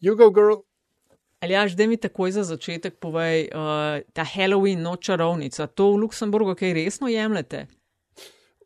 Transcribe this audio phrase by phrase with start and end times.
[0.00, 0.62] You go, girl.
[1.40, 6.02] Ali ja, zdaj mi takoj za začetek povej, uh, ta Halloween noč čarovnica, to v
[6.02, 7.66] Luksemburgu kaj resno jemljete?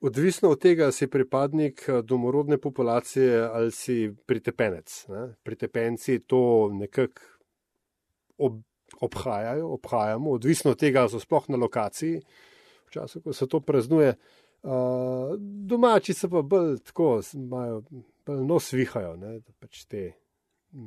[0.01, 5.05] Odvisno od tega, ali si pripadnik eh, domorodne populacije ali si pritepenec.
[5.09, 5.35] Ne?
[5.43, 7.23] Pritepenci to nekako
[8.39, 8.63] ob,
[9.01, 12.21] obhajajo, obhajamo, odvisno od tega, ali so sploh na lokaciji,
[12.89, 14.17] včasih, ko se to praznuje.
[14.63, 14.73] Uh,
[15.39, 17.83] domači se pa bolj tako, imajo
[18.27, 19.41] bolj nos vihajo, ne?
[19.61, 20.22] pač te.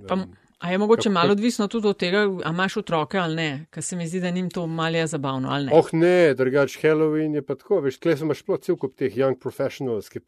[0.08, 0.18] Pa,
[0.60, 3.96] A je mogoče malo odvisno tudi od tega, ali imaš otroke ali ne, ker se
[3.96, 5.72] mi zdi, da njim to malje zabavno ali ne.
[5.74, 9.36] Oh, ne, drugač Halloween je pa tako, veš, tkle imaš sploh cel kup teh young
[9.40, 10.20] professionals, ki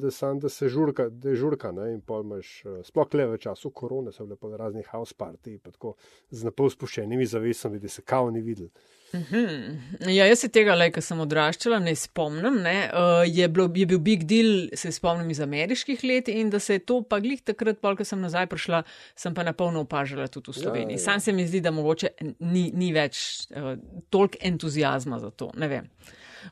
[0.00, 3.26] da, sam, da se žurka, da je žurka, ne, in pol imaš, eh, sploh le
[3.26, 5.94] v času korone, so bile pa raznih house party, pa tako
[6.30, 8.68] z napol spuščenimi zavesami, da se kao ni videl.
[9.14, 10.10] Mhm.
[10.10, 12.58] Ja, jaz se tega, le, ker sem odraščala, ne spomnim.
[12.64, 12.74] Ne?
[12.90, 16.78] Uh, je, bilo, je bil big deal, se spomnim iz ameriških let in da se
[16.78, 18.82] je to pa glih takrat, pol, ko sem nazaj prišla,
[19.18, 20.98] sem pa napolno opažala tudi v Sloveniji.
[20.98, 21.04] Ja, ja.
[21.06, 23.74] Sam se mi zdi, da mogoče ni, ni več uh,
[24.10, 25.52] toliko entuzijazma za to.
[25.60, 25.90] Ne vem,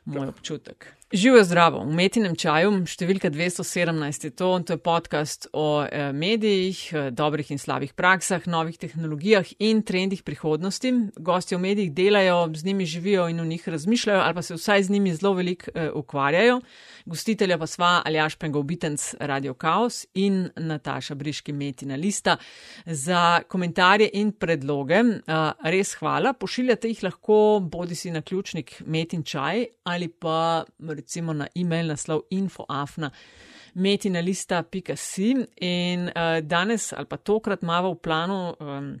[0.05, 0.87] moj občutek.
[1.13, 6.79] Živijo zdravo, v metinem čaju, številka 217 je to, to je podcast o eh, medijih,
[6.89, 10.89] eh, dobrih in slabih praksah, novih tehnologijah in trendih prihodnosti.
[11.21, 14.87] Gosti v medijih delajo, z njimi živijo in v njih razmišljajo, ali pa se vsaj
[14.87, 16.55] z njimi zelo veliko eh, ukvarjajo.
[17.05, 22.39] Gostitelja pa sva Aljaš Pengovitenc Radio Chaos in Nataša Briški Metina Lista
[22.85, 25.03] za komentarje in predloge.
[25.61, 30.63] Res hvala, pošiljate jih lahko bodi si na ključnik Metin čaj ali pa
[31.03, 33.11] recimo na e-mail naslov infoafna.
[33.75, 38.93] Metina lista pika.si in uh, danes ali pa tokrat imamo v planu um,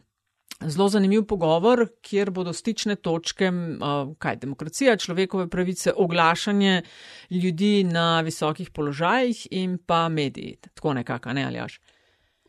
[0.65, 6.81] zelo zanimiv pogovor, kjer bodo stične točke, uh, kaj demokracija, človekove pravice, oglašanje
[7.29, 10.57] ljudi na visokih položajih in pa mediji.
[10.73, 11.79] Tako nekako, ne ali až.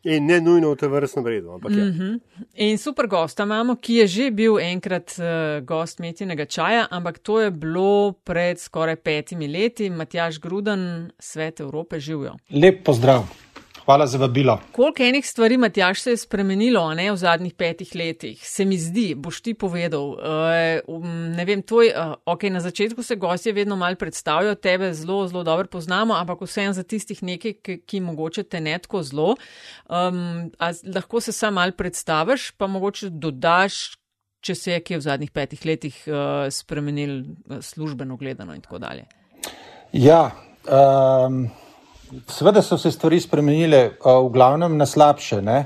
[0.05, 1.57] In ne nujno v tem vrstnem redu.
[1.57, 2.19] Mm -hmm.
[2.53, 7.41] In super gosta imamo, ki je že bil enkrat uh, gost metinega čaja, ampak to
[7.41, 9.89] je bilo pred skoraj petimi leti.
[9.89, 12.35] Matjaš Gruden, Svet Evrope, živijo.
[12.49, 13.44] Lep pozdrav.
[13.85, 14.59] Hvala za vabilo.
[14.71, 18.39] Koliko enih stvari, Matjaš, se je spremenilo ne, v zadnjih petih letih?
[18.41, 20.15] Se mi zdi, boš ti povedal.
[20.87, 21.05] Uh,
[21.37, 25.43] ne vem, tvoj, uh, ok, na začetku se gostje vedno mal predstavljajo, tebe zelo, zelo
[25.43, 29.35] dobro poznamo, ampak vseeno za tistih nekaj, ki, ki mogoče te ne tako zelo.
[29.85, 30.49] Um,
[30.95, 33.99] lahko se sam mal predstaviš, pa mogoče dodaš,
[34.41, 37.21] če se je kje v zadnjih petih letih uh, spremenil
[37.61, 39.05] službeno gledano in tako dalje.
[39.93, 40.31] Ja.
[40.65, 41.45] Um...
[42.27, 45.41] Sveda so se stvari spremenile, v glavnem na slabše.
[45.41, 45.65] Ne?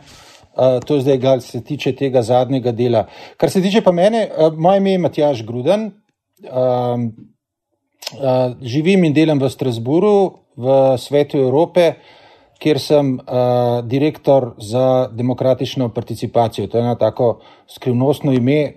[0.86, 3.06] To je zdaj, kar se tiče tega zadnjega dela.
[3.38, 5.92] Kar se tiče pa mene, moje ime je Matjaš Gruden,
[8.62, 10.16] živim in delam v Strasburu,
[10.58, 11.94] v svetu Evrope,
[12.60, 13.14] kjer sem
[13.88, 16.68] direktor za demokratično participacijo.
[16.68, 17.30] To je eno tako
[17.72, 18.74] skrivnostno ime,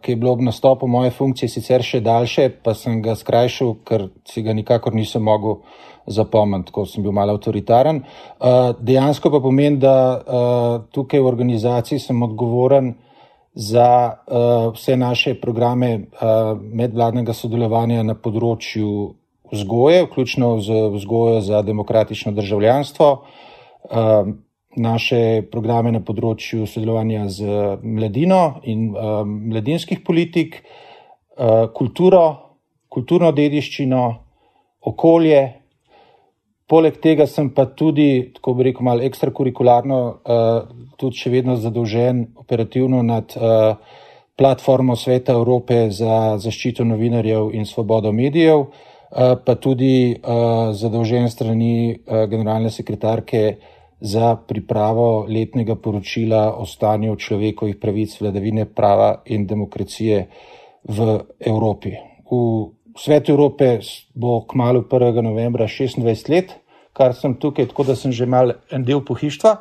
[0.00, 4.08] ki je bilo ob nastopu moje funkcije sicer še daljše, pa sem ga skrajšal, ker
[4.30, 5.58] si ga nikakor nisem mogel
[6.06, 8.02] zapomniti, ko sem bil malo avtoritaren.
[8.38, 12.94] Uh, dejansko pa pomeni, da uh, tukaj v organizaciji sem odgovoren
[13.54, 19.14] za uh, vse naše programe uh, medvladnega sodelovanja na področju
[19.52, 24.00] vzgoje, vključno z vzgojo za demokratično državljanstvo, uh,
[24.76, 32.24] naše programe na področju sodelovanja z mladino in uh, mladinskih politik, uh, kulturo,
[32.88, 34.02] kulturno dediščino,
[34.86, 35.44] okolje,
[36.66, 39.98] Poleg tega sem pa tudi, tako bi rekel, malo ekstrakurikularno,
[40.98, 43.30] tudi še vedno zadolžen operativno nad
[44.36, 48.66] platformo Sveta Evrope za zaščito novinarjev in svobodo medijev,
[49.10, 53.56] pa tudi uh, zadolžen strani uh, generalne sekretarke
[54.00, 60.26] za pripravo letnega poročila o stanju človekovih pravic, vladavine prava in demokracije
[60.84, 61.94] v Evropi.
[62.30, 63.80] V Svet Evrope
[64.14, 65.20] bo k malu 1.
[65.22, 66.56] novembra 26 let,
[66.96, 69.52] kar sem tukaj, tako da sem že mal en del pohištva.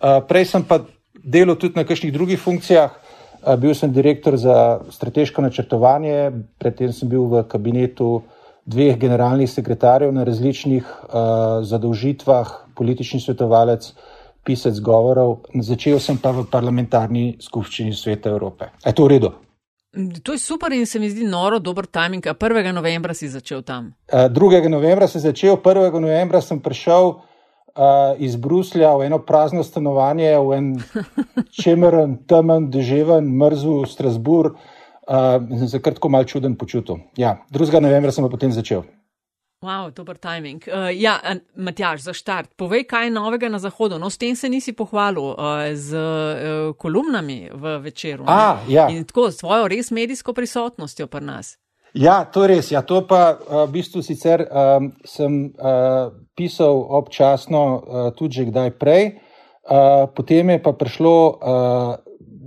[0.00, 0.80] Uh, prej sem pa
[1.14, 2.90] delal tudi na kakšnih drugih funkcijah.
[3.42, 8.22] Uh, bil sem direktor za strateško načrtovanje, predtem sem bil v kabinetu
[8.66, 11.12] dveh generalnih sekretarjev na različnih uh,
[11.66, 13.92] zadolžitvah, politični svetovalec,
[14.44, 15.40] pisec govorov.
[15.54, 18.70] Začel sem pa v parlamentarni skupščini Sveta Evrope.
[18.84, 19.32] Je to v redu?
[20.22, 22.22] To je super in se mi zdi noro, dober timing.
[22.22, 22.72] 1.
[22.72, 23.94] novembra si začel tam.
[24.12, 24.68] 2.
[24.70, 26.00] novembra sem začel, 1.
[26.00, 30.68] novembra sem prišel uh, iz Bruslja v eno prazno stanovanje, v en
[31.62, 34.54] čemeren, temen, deževen, mrzu Strasbourg.
[35.10, 37.00] Uh, Zakrat tako mal čuden počutil.
[37.18, 37.80] Ja, 2.
[37.82, 38.84] novembra sem pa potem začel.
[39.60, 40.62] Wow, dober timing.
[40.70, 41.18] Uh, ja,
[41.56, 43.98] Matjaž, za štart, povej, kaj je novega na Zahodu.
[43.98, 48.24] No, s tem se nisi pohvalil, uh, z uh, kolumnami v večeru.
[48.24, 48.86] A, ja.
[48.88, 51.58] In tako, s svojo res medijsko prisotnostjo pri nas.
[51.92, 52.70] Ja, to je res.
[52.70, 58.48] Ja, to pa uh, v bistvu sicer um, sem uh, pisal občasno, uh, tudi že
[58.54, 59.18] kdaj prej.
[59.66, 61.98] Uh, potem je pa prišlo uh,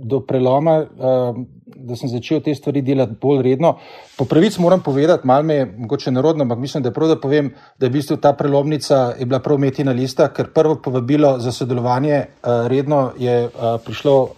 [0.08, 0.82] do preloma.
[0.82, 1.44] Uh,
[1.76, 3.74] da sem začel te stvari delati bolj redno.
[4.18, 7.20] Po pravici moram povedati, malo me je mogoče narodno, ampak mislim, da je prav, da
[7.20, 11.38] povem, da je v bistvu ta prelomnica bila prav meti na lista, ker prvo povabilo
[11.38, 14.28] za sodelovanje uh, redno je uh, prišlo uh,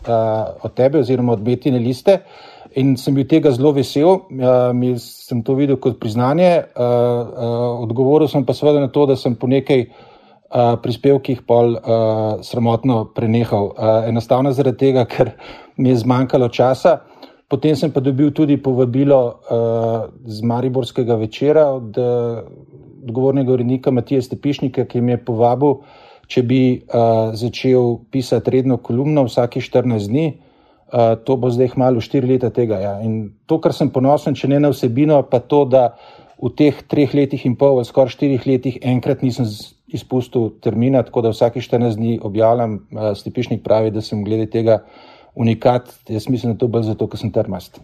[0.62, 2.20] od tebe oziroma od meti na liste.
[2.76, 6.50] In sem bil tega zelo vesel, uh, sem to videl kot priznanje.
[6.76, 11.76] Uh, uh, odgovoril sem pa seveda na to, da sem po nekaj uh, prispevkih pol
[11.76, 11.80] uh,
[12.44, 13.72] sramotno prenehal.
[13.72, 15.32] Uh, enostavno zaradi tega, ker
[15.76, 16.98] mi je zmanjkalo časa.
[17.46, 22.42] Potem sem pa dobil tudi povabilo uh, z Mariborskega večera od uh,
[23.06, 25.76] odgovornega urednika Matija Stepišnika, ki mi je povabil,
[26.26, 30.26] če bi uh, začel pisati redno kolumno vsake 14 dni.
[30.86, 32.82] Uh, to bo zdaj malo 4 leta tega.
[32.82, 32.94] Ja.
[33.02, 35.92] In to, kar sem ponosen, če ne na vsebino, pa to, da
[36.42, 39.46] v teh treh letih in pol, skoraj štirih letih, enkrat nisem
[39.86, 42.80] izpustil termina, tako da vsake 14 dni objavljam.
[42.90, 44.82] Uh, Stepišnik pravi, da sem glede tega
[45.36, 47.80] unikat, jaz mislim, da to bolj zato, ker sem termast.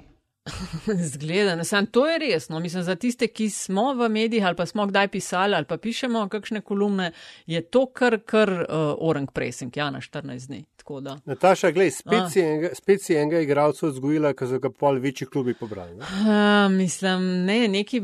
[1.13, 2.49] Zgleda, ne samo to je res.
[2.49, 5.77] No, mislim, za tiste, ki smo v medijih ali pa smo kdaj pisali ali pa
[5.77, 7.13] pišemo kakšne kolumne,
[7.47, 10.65] je to kar, kar uh, orang pressing, ja, na 14 dni.
[11.25, 11.93] Nataša, gledaj,
[12.75, 15.95] spet, si enega igralca vzgojila, ki so ga pol večji klubi pobrali.
[16.01, 18.03] Uh, mislim, ne, neki,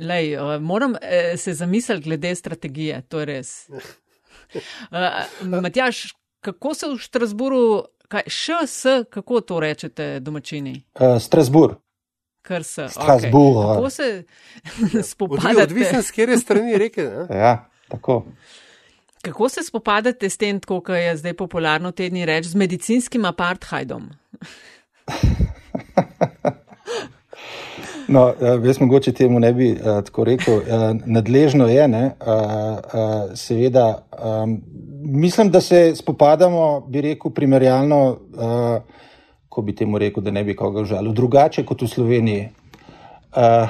[0.00, 3.54] lej, uh, moram uh, se zamisliti glede strategije, to je res.
[4.54, 6.12] Uh, Matjaš,
[6.44, 7.84] kako se v Štrasburu
[8.14, 10.82] Kaj, šs, kako to rečete, domačini?
[10.94, 11.74] Uh, Strasbourg.
[12.42, 12.88] Kar se.
[12.88, 13.56] Strasbourg.
[13.56, 13.74] Okay.
[13.74, 14.24] Kako se
[15.12, 15.62] spopadate?
[15.62, 17.10] Odvisno, s kjer je strani reke.
[17.42, 18.24] Ja, tako.
[19.22, 24.10] Kako se spopadate s tem, kot je zdaj popularno tedni reči, z medicinskim apartheidom?
[28.08, 28.34] No,
[28.64, 30.54] jaz mogoče temu ne bi uh, tako rekel.
[30.54, 30.62] Uh,
[31.06, 34.60] nadležno je, ne, uh, uh, seveda, um,
[35.04, 38.82] mislim, da se spopadamo, bi rekel, primerjalno, uh,
[39.48, 42.48] ko bi temu rekel, da ne bi koga užalil, drugače kot v Sloveniji.
[43.36, 43.68] Uh,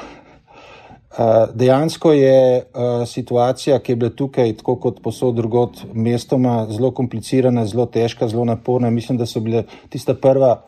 [1.18, 6.90] uh, dejansko je uh, situacija, ki je bila tukaj, tako kot posod drugot, mestoma zelo
[6.90, 8.90] komplicirana, zelo težka, zelo naporna.
[8.90, 10.62] Mislim, da so bile tista prva,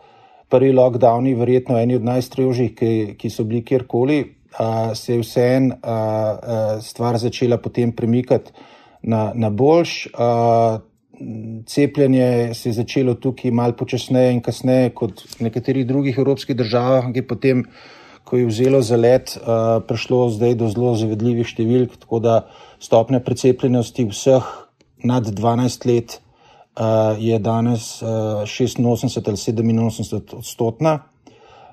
[0.49, 4.23] prvi lockdowni, verjetno eni od najstrožjih, ki, ki so bili kjerkoli.
[4.57, 8.53] Uh, se je vseeno uh, uh, stvar začela potem premikati
[9.07, 10.07] na, na boljš.
[10.13, 10.81] Uh,
[11.67, 17.09] cepljenje se je začelo tukaj malo počasneje in kasneje kot v nekaterih drugih evropskih državah,
[17.13, 17.65] ki je potem,
[18.27, 22.37] ko je vzelo za let, uh, prišlo zdaj do zelo zavedljivih številk, tako da
[22.83, 24.45] stopnja precepljenosti vseh
[25.07, 30.99] nad 12 let uh, je danes uh, 86 ali 87 odstotna.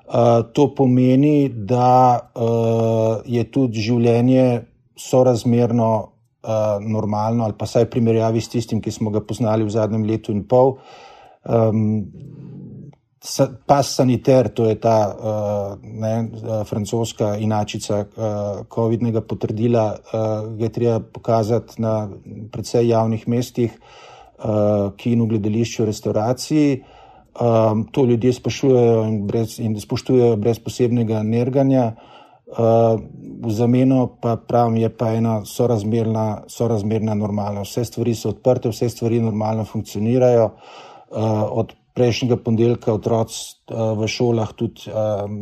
[0.04, 4.64] Uh, to pomeni, da uh, je tudi življenje
[4.96, 6.13] sorazmerno
[6.80, 10.44] normalno, ali pa vsaj primerjavi s tistim, ki smo ga poznali v zadnjem letu in
[10.48, 10.76] pol.
[11.44, 12.04] Um,
[13.66, 16.28] pas saniter, to je ta uh, ne,
[16.68, 22.08] francoska inačica uh, COVID-nega potrdila, uh, ga je treba pokazati na
[22.52, 26.82] predvsej javnih mestih, uh, kinu, gledališču, restauraciji.
[27.34, 31.86] Um, to ljudje spoštujejo in, brez, in spoštujejo brez posebnega nerganja.
[31.96, 32.13] Uh,
[32.54, 37.64] v zameno pa pravim, je pa ena sorazmerna, sorazmerna normalna.
[37.66, 40.50] Vse stvari so odprte, vse stvari normalno funkcionirajo.
[41.14, 41.20] Uh,
[41.50, 45.36] od prejšnjega ponedeljka otroci uh, v šolah, tudi um,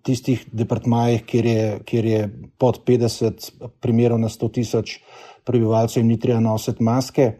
[0.00, 2.20] tistih departmajih, kjer je, kjer je
[2.58, 3.50] pod 50
[3.84, 4.96] primerov na 100 tisoč
[5.48, 7.32] prebivalcev ni treba nositi maske.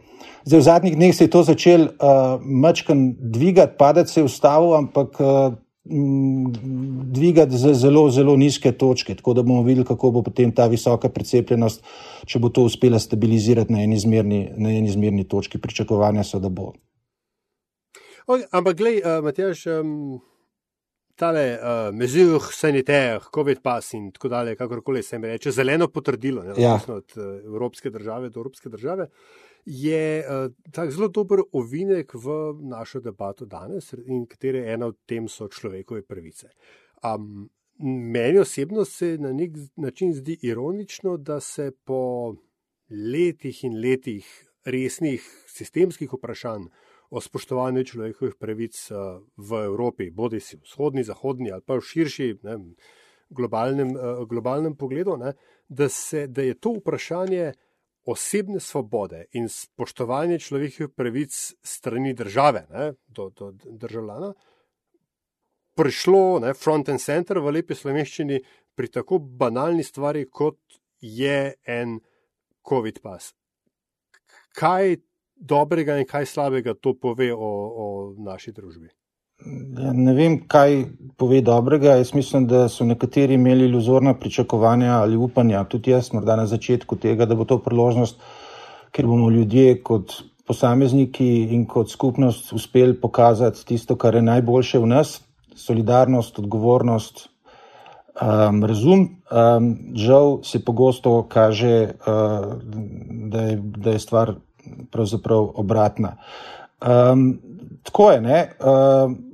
[0.44, 4.74] Zdaj, v zadnjih dneh se je to začelo uh, mačkan dvigati, se je v stavu,
[4.74, 5.56] ampak uh,
[7.04, 11.08] dvigati z zelo, zelo nizke točke, tako da bomo videli, kako bo potem ta visoka
[11.08, 11.84] precepljenost,
[12.26, 15.58] če bo to uspela stabilizirati na eni izmerni, na eni izmerni točki.
[15.58, 16.72] Pričakovanja so, da bo.
[18.28, 20.20] Okay, ampak, glej, uh, Matjaž, um,
[21.16, 26.44] tale uh, mezur saniter, COVID pas in tako dalje, kakorkoli se mi reče, zeleno potrdilo,
[26.44, 26.76] ne, ja.
[26.86, 29.08] od uh, evropske države do evropske države.
[29.08, 34.96] Uh, je uh, tak zelo dober ovinek v našo debato danes, in katere ena od
[35.06, 36.48] tem so človekove pravice.
[37.04, 37.50] Um,
[37.84, 42.34] meni osebno se na nek način zdi ironično, da se po
[42.88, 44.24] letih in letih
[44.64, 46.70] resnih sistemskih vprašanj
[47.10, 52.34] o spoštovanju človekovih pravic uh, v Evropi, bodi si vzhodni, zahodni ali pa v širši.
[52.42, 52.58] Ne,
[53.30, 55.34] globalnem, uh, globalnem pogledu, ne,
[55.68, 57.52] da, se, da je to vprašanje
[58.08, 64.32] osebne svobode in spoštovanje človekovih pravic strani države, ne, do, do državljana,
[65.76, 68.40] prišlo ne, front and center v lepi slovenščini
[68.74, 70.58] pri tako banalni stvari, kot
[71.00, 71.98] je en
[72.68, 73.32] COVID pas.
[74.58, 74.96] Kaj
[75.38, 77.50] dobrega in kaj slabega to pove o,
[77.84, 77.86] o
[78.18, 78.88] naši družbi?
[79.46, 80.80] Ja, ne vem, kaj
[81.16, 81.94] pove dobrega.
[82.00, 86.96] Jaz mislim, da so nekateri imeli iluzorna pričakovanja ali upanja, tudi jaz, morda na začetku
[86.96, 88.18] tega, da bo to priložnost,
[88.90, 90.16] ker bomo ljudje kot
[90.46, 95.20] posamezniki in kot skupnost uspeli pokazati tisto, kar je najboljše v nas:
[95.54, 97.28] solidarnost, odgovornost,
[98.22, 99.06] um, razum.
[99.30, 102.58] Um, žal se pogosto kaže, uh,
[103.30, 104.34] da, je, da je stvar
[104.90, 106.16] pravzaprav obratna.
[106.82, 107.38] Um,
[107.82, 108.20] tako je.
[108.20, 108.50] Ne?
[108.58, 109.27] Um,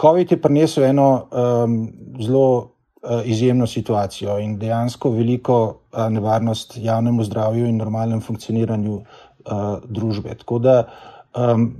[0.00, 7.24] COVID je prinesel eno um, zelo uh, izjemno situacijo in dejansko veliko uh, nevarnost javnemu
[7.24, 9.04] zdravju in normalnemu funkcioniranju uh,
[9.88, 10.34] družbe.
[10.34, 10.84] Tako da
[11.36, 11.76] um,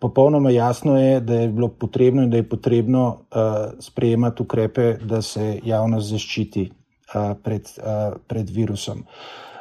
[0.00, 5.22] popolnoma jasno je, da je bilo potrebno in da je potrebno uh, sprejemati ukrepe, da
[5.22, 9.04] se javnost zaščiti uh, pred, uh, pred virusom.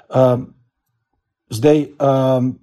[0.09, 0.39] Uh,
[1.49, 2.55] zdaj, um,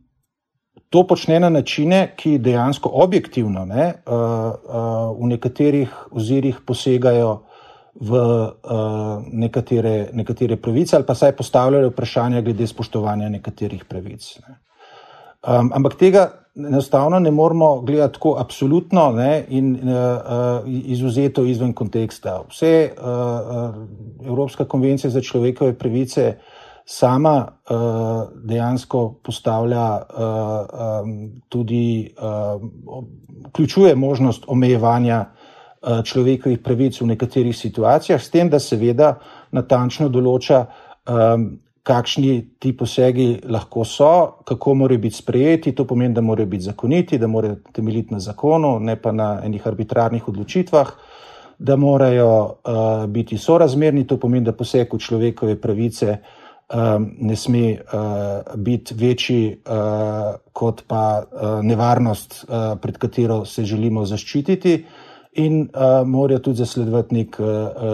[0.92, 7.30] to počne na načine, ki dejansko objektivno ne, uh, uh, v nekaterih ozirih posegajo
[7.96, 14.28] v uh, nekatere, nekatere pravice ali pa saj postavljajo vprašanja glede spoštovanja nekaterih pravic.
[14.44, 14.58] Ne.
[15.42, 21.72] Um, ampak tega enostavno ne moramo gledati tako absolutno ne, in uh, uh, izuzeto izven
[21.72, 22.42] konteksta.
[22.50, 26.51] Vse uh, uh, Evropska konvencija za človekove pravice uh,
[26.84, 27.76] sama uh,
[28.44, 32.62] dejansko postavlja uh, um, tudi, uh,
[33.48, 39.14] vključuje možnost omejevanja uh, človekovih pravic v nekaterih situacijah, s tem, da seveda
[39.52, 40.66] natančno določa,
[41.06, 44.10] um, kakšni ti posegi lahko so,
[44.46, 45.72] kako morajo biti sprejeti.
[45.74, 49.66] To pomeni, da morajo biti zakoniti, da morajo temeljiti na zakonu, ne pa na enih
[49.66, 50.92] arbitrarnih odločitvah.
[51.58, 56.41] Da morajo uh, biti sorazmerni, to pomeni, da poseg v človekove pravice uh,
[57.18, 62.44] ne sme uh, biti večji uh, kot pa uh, nevarnost,
[62.80, 64.84] pred katero se želimo zaščititi.
[65.40, 67.46] In uh, morajo tudi zasledovati nek uh,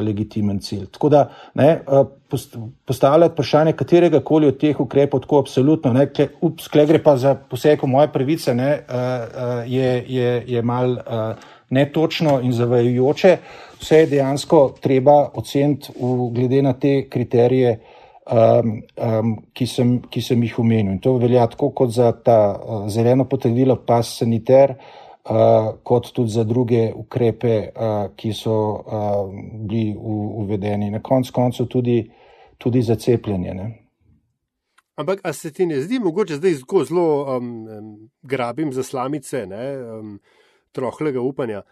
[0.02, 0.88] legitimen cilj.
[0.90, 1.20] Tako da
[1.54, 2.06] ne, uh,
[2.84, 7.14] postavljati vprašanje katerega koli od teh ukrepov, tako absolutno, ne, kle, ups, kle gre pa
[7.16, 12.52] za poseg v moje pravice, ne, uh, uh, je, je, je mal uh, netočno in
[12.52, 13.36] zavajajoče.
[13.78, 15.94] Vse je dejansko treba oceniti
[16.34, 17.97] glede na te kriterije, uh,
[18.28, 20.92] um, um, ki, sem, ki sem jih omenil.
[20.94, 24.74] In to velja tako kot za ta uh, zeleno potrdilo, pas saniter,
[25.28, 29.34] uh, kot tudi za druge ukrepe, uh, ki so uh,
[29.68, 30.90] bili u, uvedeni.
[30.90, 32.02] Na koncu koncev tudi,
[32.58, 33.54] tudi za cepljenje.
[33.54, 33.68] Ne?
[34.98, 36.56] Ampak, a se ti ne zdi mogoče zdaj
[36.88, 37.90] zelo um, um,
[38.22, 40.18] grabim za slamice, um,
[40.72, 41.62] trohlega upanja?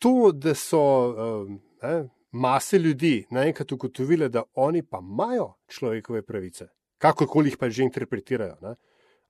[0.00, 0.80] To, da so
[1.12, 6.68] um, ne, mase ljudi naenkrat ugotovile, da oni pa imajo človekove pravice,
[6.98, 8.56] kakorkoli jih pa že interpretirajo.
[8.62, 8.74] Ne?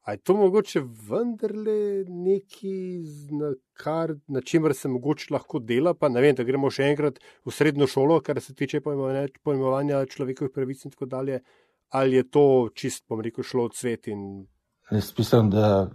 [0.03, 2.77] A je to mogoče vendarle nekaj,
[3.37, 7.21] na, kar, na čemer se mogoče lahko dela, pa ne vem, da gremo še enkrat
[7.45, 11.43] v srednjo šolo, kar se tiče pojmovanja človekovih pravic in tako dalje,
[11.93, 14.47] ali je to čist, bom rekel, šlo od svet in
[14.91, 15.89] Jaz mislim, da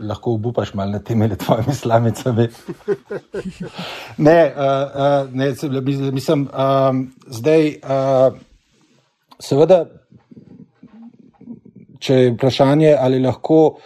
[0.00, 2.48] lahko obupaš malo na temelju tvojimi slamicami.
[4.16, 4.62] ne, uh,
[5.26, 5.54] uh, ne,
[6.12, 8.38] mislim, um, zdaj, uh,
[9.40, 9.84] seveda,
[11.98, 13.78] če je vprašanje, ali lahko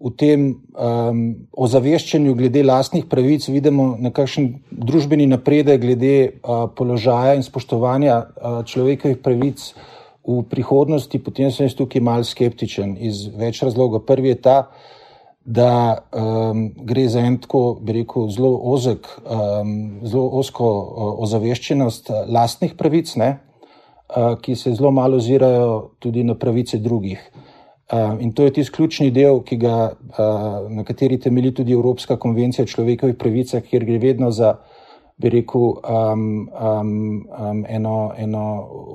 [0.00, 7.44] v tem um, ozaveščanju glede lastnih pravic vidimo nekakšen družbeni napredek glede uh, položaja in
[7.44, 9.60] spoštovanja uh, človekovih pravic
[10.26, 14.04] v prihodnosti, potem sem jaz tukaj mal skeptičen iz več razlogov.
[14.06, 14.56] Prvi je ta,
[15.44, 22.12] da um, gre za en tako, bi rekel, zelo ozek, um, zelo osko uh, ozaveščenost
[22.28, 23.30] lastnih pravic, ne,
[24.12, 27.22] uh, ki se zelo malo ozirajo tudi na pravice drugih.
[27.90, 32.62] Uh, in to je tisti ključni del, ga, uh, na kateri temelji tudi Evropska konvencija
[32.62, 34.58] o človekovih pravicah, kjer gre vedno za
[35.20, 36.92] bi rekel, um, um,
[37.28, 38.44] um, eno, eno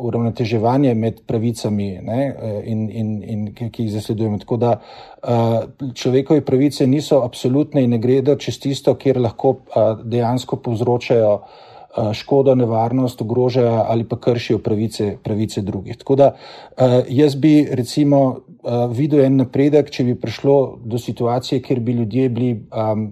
[0.08, 2.22] uravnoteževanje med pravicami, ne,
[2.65, 4.39] in, in, in, ki jih zasledujemo.
[4.41, 10.01] Tako da uh, človekove pravice niso absolutne in ne gredo čez tisto, kjer lahko uh,
[10.03, 15.98] dejansko povzročajo uh, škodo, nevarnost, ogrožajo ali pa kršijo pravice, pravice drugih.
[15.98, 21.62] Tako da uh, jaz bi recimo uh, videl en napredek, če bi prišlo do situacije,
[21.62, 23.10] kjer bi ljudje bili um,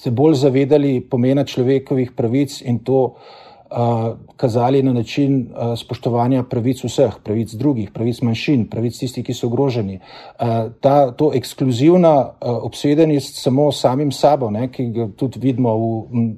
[0.00, 6.84] se bolj zavedali pomena človekovih pravic in to uh, kazali na način uh, spoštovanja pravic
[6.84, 10.00] vseh, pravic drugih, pravic manjšin, pravic tistih, ki so ogroženi.
[10.00, 16.28] Uh, ta, to ekskluzivna uh, obsedenost samo samim sabo, ne, ki ga tudi vidimo v.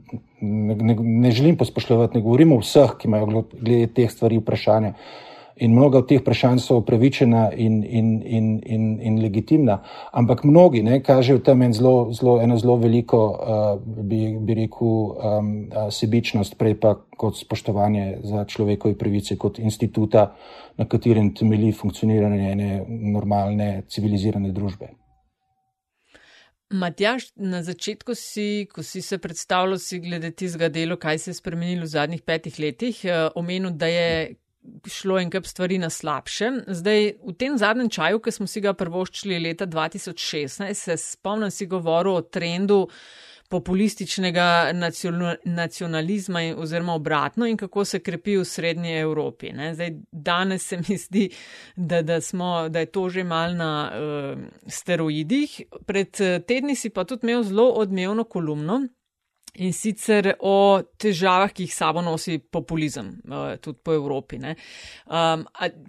[0.43, 4.89] Ne, ne, ne želim posplošljati, ne govorimo o vseh, ki imajo glede teh stvari vprašanje.
[4.91, 5.32] Uh,
[5.63, 9.79] in mnoga od teh vprašanj so upravičena in, in, in, in, in legitimna,
[10.13, 14.89] ampak mnogi ne, kažejo tam en zelo, zelo, eno zelo veliko, uh, bi, bi rekel,
[14.89, 15.53] um,
[15.91, 20.33] sebičnost, prej pa kot spoštovanje za človekove pravice, kot instituta,
[20.77, 24.91] na katerem temelji funkcioniranje ene normalne, civilizirane družbe.
[26.73, 31.35] Matjaš, na začetku si, ko si se predstavljal, si glede tistega dela, kaj se je
[31.35, 34.35] spremenilo v zadnjih petih letih, eh, omenil, da je
[34.87, 36.51] šlo en kup stvari na slabše.
[36.67, 41.67] Zdaj, v tem zadnjem čaju, ki smo si ga prvoščili leta 2016, se spomnim si
[41.67, 42.87] govoril o trendu
[43.53, 44.73] populističnega
[45.45, 49.51] nacionalizma oziroma obratno in kako se krepi v srednji Evropi.
[49.75, 51.27] Zdaj, danes se mi zdi,
[51.77, 55.61] da, da, smo, da je to že mal na uh, steroidih.
[55.87, 58.87] Pred eh, tedni si pa tudi imel zelo odmevno kolumno
[59.61, 64.39] In sicer o težavah, ki jih sabo nosi populizem, uh, tudi po Evropi.
[64.41, 65.43] Um,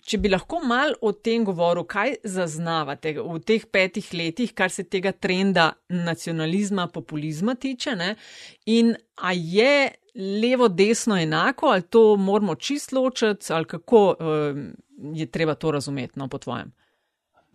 [0.04, 4.84] če bi lahko mal o tem govoril, kaj zaznavate v teh petih letih, kar se
[4.84, 8.16] tega trenda nacionalizma, populizma tiče, ne?
[8.68, 8.92] in
[9.24, 9.94] a je
[10.44, 14.60] levo, desno enako, ali to moramo čisto ločiti, ali kako uh,
[15.16, 16.74] je treba to razumeti, no, po tvojem?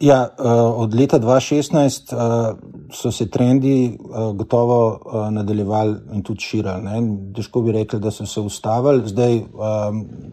[0.01, 2.55] Ja, eh, od leta 2016 eh,
[2.93, 3.99] so se trendi eh,
[4.35, 5.01] gotovo
[5.31, 7.33] nadaljevali in tudi širili.
[7.35, 9.09] Težko bi rekli, da so se ustavili.
[9.09, 9.41] Zdaj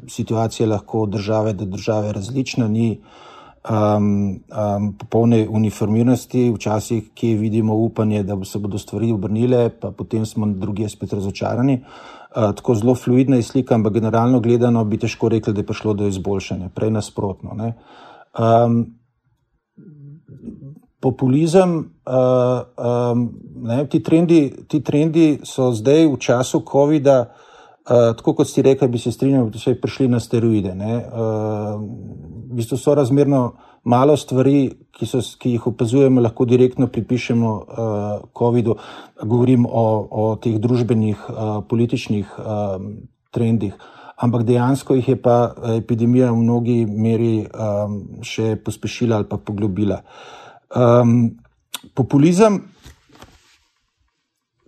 [0.07, 2.99] situacija lahko od države do države različna, ni
[3.69, 10.25] um, um, popolne uniformiranosti, včasih, ki vidimo upanje, da se bodo stvari obrnile, pa potem
[10.25, 11.79] smo drugi spet razočarani.
[12.35, 15.93] Uh, tako zelo fluidna je slika, ampak generalno gledano bi težko rekli, da je prišlo
[15.93, 17.57] do izboljšanja, prej nasprotno.
[18.37, 18.85] Um,
[21.05, 23.29] populizem, uh, um,
[23.61, 28.89] ne, ti, trendi, ti trendi so zdaj v času COVID-a, uh, tako kot si rekel,
[28.89, 30.73] bi se strinjal, da so prišli na steroide.
[30.73, 31.77] Uh,
[32.49, 33.43] v bistvu so razmerno
[33.85, 38.77] malo stvari, ki, so, ki jih opazujemo, lahko direktno pripišemo uh, COVID-u.
[39.21, 42.95] Govorim o, o teh družbenih, uh, političnih um,
[43.29, 43.77] trendih.
[44.25, 45.37] Ampak dejansko jih je pa
[45.75, 49.99] epidemija v mnogi meri um, še pospešila ali pa poglobila.
[50.01, 50.44] Uh,
[50.75, 51.37] Um,
[51.95, 52.59] populizem,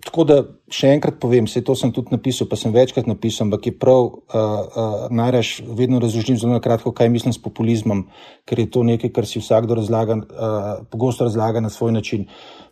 [0.08, 0.38] tako da
[0.72, 4.06] še enkrat povem, vse to sem tudi napisal, pa sem večkrat napisal, ampak je prav
[4.08, 8.06] uh, uh, najraž vedno razložim zelo na kratko, kaj mislim s populizmom,
[8.48, 12.24] ker je to nekaj, kar si vsakdo razlaga, uh, pogosto razlaga na svoj način.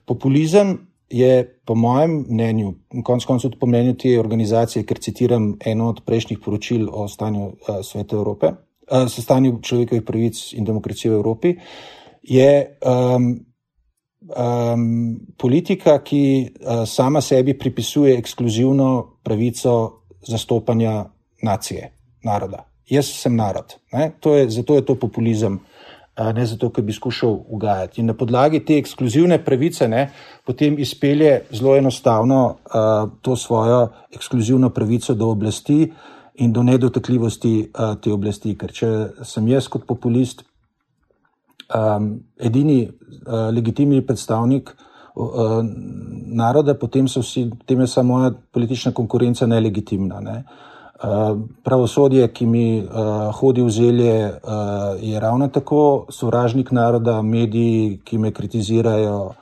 [0.08, 0.78] Populizem
[1.12, 5.92] je, po mojem mnenju, in konec koncev tudi po mnenju te organizacije, ker citiram eno
[5.92, 11.20] od prejšnjih poročil o stanju uh, sveta Evrope, uh, stanju človekovih pravic in demokracije v
[11.20, 13.46] Evropi, uh, je um,
[14.30, 21.06] um, politika, ki uh, sama sebi pripisuje ekskluzivno pravico zastopanja
[21.44, 21.92] nacije,
[22.24, 22.66] naroda.
[22.90, 23.76] Jaz sem narod.
[24.20, 25.60] To je, zato je to populizem,
[26.18, 28.02] uh, ne zato, ker bi skušal ugajati.
[28.02, 30.10] In na podlagi te ekskluzivne pravice ne,
[30.46, 35.94] potem izpelje zelo enostavno uh, to svojo ekskluzivno pravico do oblasti
[36.36, 38.58] in do nedotakljivosti uh, te oblasti.
[38.58, 38.92] Ker če
[39.24, 40.44] sem jaz kot populist
[41.74, 44.76] um, edini uh, legitimni predstavnik
[45.16, 45.60] uh,
[46.26, 50.20] naroda, potem, vsi, potem je samo moja politična konkurenca nelegitimna.
[50.20, 50.44] Ne?
[51.04, 58.00] Uh, pravosodje, ki mi uh, hodi v zelje, uh, je ravno tako sovražnik naroda, mediji,
[58.04, 59.34] ki me kritizirajo,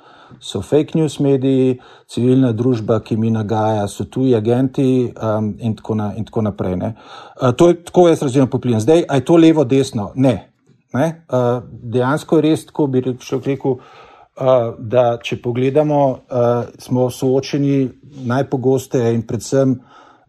[0.42, 1.78] so fake news mediji,
[2.10, 6.74] civilna družba, ki mi nagaja, so tuji agenti um, in, tako na, in tako naprej.
[6.82, 8.80] Uh, to je tako, jaz razumem poplin.
[8.80, 10.12] Zdaj, aj to levo, desno?
[10.16, 10.53] Ne,
[10.94, 11.26] Ne?
[11.30, 17.90] Uh, dejansko je res tako, bi rekel, uh, da če pogledamo, uh, smo soočeni
[18.30, 19.80] najpogosteje in predvsem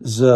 [0.00, 0.30] z,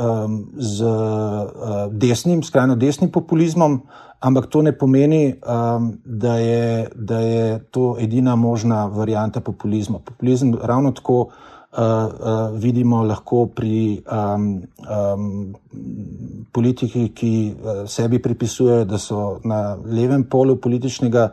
[0.00, 3.80] um, z uh, desnim, skrajno desnim populizmom,
[4.20, 9.98] ampak to ne pomeni, um, da, je, da je to edina možna varijanta populizma.
[9.98, 15.54] Populizem ravno tako uh, uh, vidimo lahko pri um, um,
[16.52, 21.28] politiki, ki uh, sebi pripisujejo, da so na levem polu političnega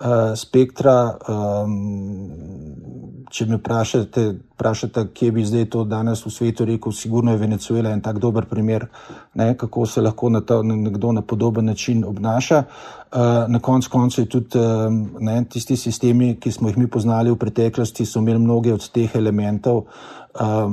[0.00, 1.74] uh, spektra, um,
[3.30, 4.24] če me vprašate,
[4.56, 8.46] vprašate, kje bi zdaj to danes v svetu rekel, sigurno je Venezuela en tak dober
[8.48, 8.86] primer,
[9.34, 12.62] ne, kako se lahko na ta, nekdo na podoben način obnaša.
[13.08, 17.30] Uh, na koncu konca je tudi um, ne, tisti sistemi, ki smo jih mi poznali
[17.30, 19.76] v preteklosti, so imeli mnoge od teh elementov.
[19.76, 20.17] Uh,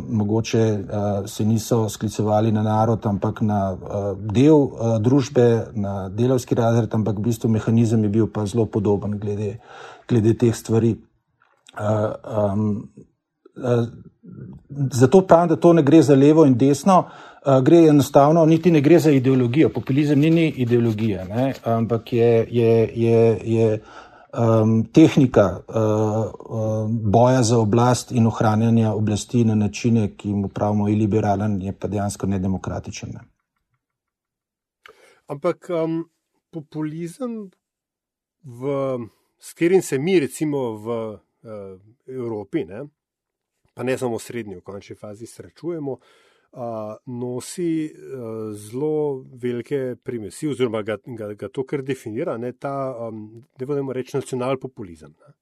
[0.08, 6.56] mogoče uh, se niso sklicevali na narod, ampak na uh, del uh, družbe, na delovski
[6.56, 9.58] razred, ampak v bistvu mehanizem je bil pa zelo podoben glede,
[10.10, 10.96] glede teh stvari.
[11.76, 12.90] Uh, um,
[13.58, 13.88] uh,
[14.92, 17.06] zato pravim, da to ne gre za levo in desno,
[17.46, 19.70] uh, gre enostavno, niti ne gre za ideologijo.
[19.70, 21.54] Populizem ni, ni ideologija, ne?
[21.64, 23.80] ampak je, je, je, je
[24.38, 31.62] um, tehnika uh, boja za oblast in ohranjanja oblasti na načine, ki mu pravimo iliberalen,
[31.62, 33.10] je pa dejansko nedemokratičen.
[33.14, 33.24] Ne?
[35.28, 36.04] Ampak um,
[36.52, 37.50] populizem,
[38.44, 38.76] v,
[39.40, 42.86] s katerim se mi, recimo, v uh, Evropi, ne,
[43.74, 46.25] pa ne samo v srednji, v končni fazi, srečujemo, uh,
[47.06, 53.44] nosi uh, zelo velike primesi, oziroma ga, ga, ga to, kar definira, ne, ta, um,
[53.60, 55.16] da bomo reči, nacionalpopulizem.
[55.20, 55.34] Ne.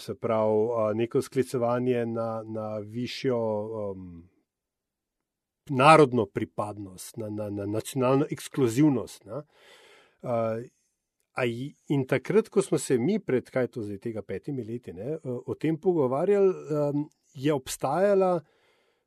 [0.00, 3.36] Se pravi, neko sklicevanje na, na višjo
[3.90, 4.22] um,
[5.68, 9.24] narodno pripadnost, na, na, na nacionalno ekskluzivnost.
[9.28, 9.42] Ne.
[10.22, 10.64] Uh,
[11.92, 15.54] In takrat, ko smo se mi pred kaj to zdaj tega petimi leti ne, o
[15.60, 17.02] tem pogovarjali, um,
[17.34, 18.40] je obstajala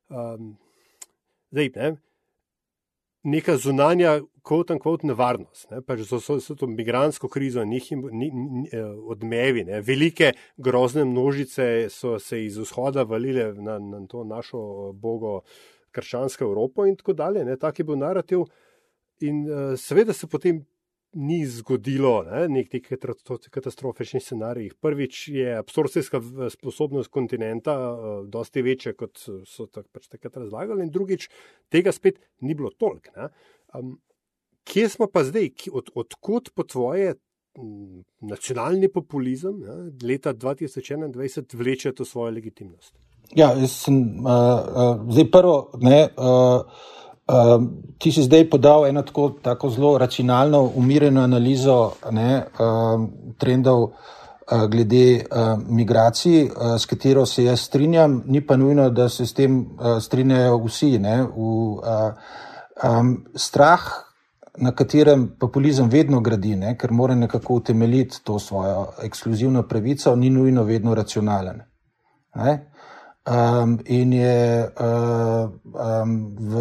[0.08, 0.52] um,
[1.50, 1.90] zdaj, ne,
[3.22, 5.68] neka zunanja, kot in kot nevarnost.
[5.70, 11.88] Ne, pač so, so, so to migransko krizo, njih eh, odmevi, ne, velike grozne množice
[11.92, 15.40] so se iz vzhoda valile na, na to našo bogo
[15.92, 17.44] krščansko Evropo in tako dalje.
[17.44, 18.46] Ne, tak je bil narativ.
[19.20, 20.62] In uh, seveda se potem
[21.12, 22.84] ni zgodilo, ne, nek teh
[23.50, 24.74] katastrofičnih scenarijih.
[24.80, 26.20] Prvič je absorpcijska
[26.54, 31.26] sposobnost kontinenta uh, dosti večja, kot so tak, pač takrat razlagali, in drugič,
[31.72, 33.30] tega spet ni bilo toliko.
[33.74, 33.96] Um,
[34.70, 37.16] kje smo pa zdaj, od, odkot po tvoje
[37.58, 42.94] m, nacionalni populizem ne, leta 2021 vleče to svojo legitimnost?
[43.34, 45.58] Ja, jaz sem uh, uh, zdaj prvo.
[45.82, 46.86] Ne, uh,
[47.30, 47.62] Uh,
[47.98, 53.04] ti si zdaj podal eno tako, tako zelo racionalno, umirjeno analizo ne, uh,
[53.38, 53.92] trendov uh,
[54.66, 59.34] glede uh, migracij, uh, s katero se jaz strinjam, ni pa nujno, da se s
[59.34, 60.98] tem uh, strinjajo vsi.
[60.98, 62.12] Ne, v, uh,
[62.82, 63.80] um, strah,
[64.58, 70.30] na katerem populizem vedno gradi, ne, ker mora nekako utemeljiti to svojo ekskluzivno pravico, ni
[70.30, 71.62] nujno vedno racionalen.
[72.34, 72.72] Ne.
[73.20, 76.54] Um, in je uh, um, v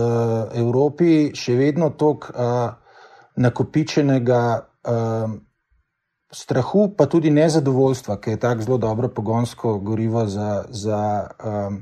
[0.60, 2.74] Evropi še vedno toliko uh,
[3.40, 4.42] nakopičenega
[4.84, 5.38] um,
[6.28, 11.80] strahu, pa tudi nezadovoljstva, ki je tako zelo dobro pogonsko gorivo za, za, um,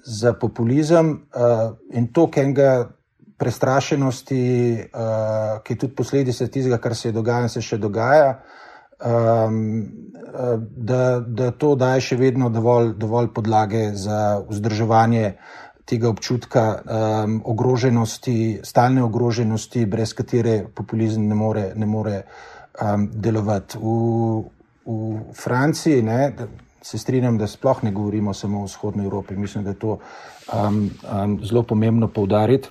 [0.00, 2.72] za populizem uh, in to, ki enega
[3.36, 4.40] prestrašenosti,
[4.96, 8.40] uh, ki je tudi posledica tistega, kar se je dogajalo se še dogaja
[9.04, 9.88] um,
[10.76, 15.34] da, da to daje še vedno dovolj, dovolj podlage za vzdrževanje
[15.90, 23.78] tega občutka um, ogroženosti, stalne ogroženosti, brez katere populizem ne more, ne more um, delovati.
[23.78, 24.44] V,
[24.86, 26.20] v Franciji ne,
[26.82, 29.36] se strinjam, da sploh ne govorimo samo o vzhodni Evropi.
[29.36, 32.70] Mislim, da je to um, um, zelo pomembno poudariti.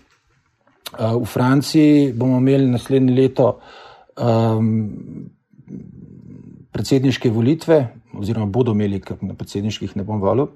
[0.96, 3.52] Uh, v Franciji bomo imeli naslednje leto
[4.16, 4.88] um,
[6.80, 7.82] predsedniške volitve,
[8.16, 10.48] oziroma bodo imeli, ker na predsedniških ne bom volil.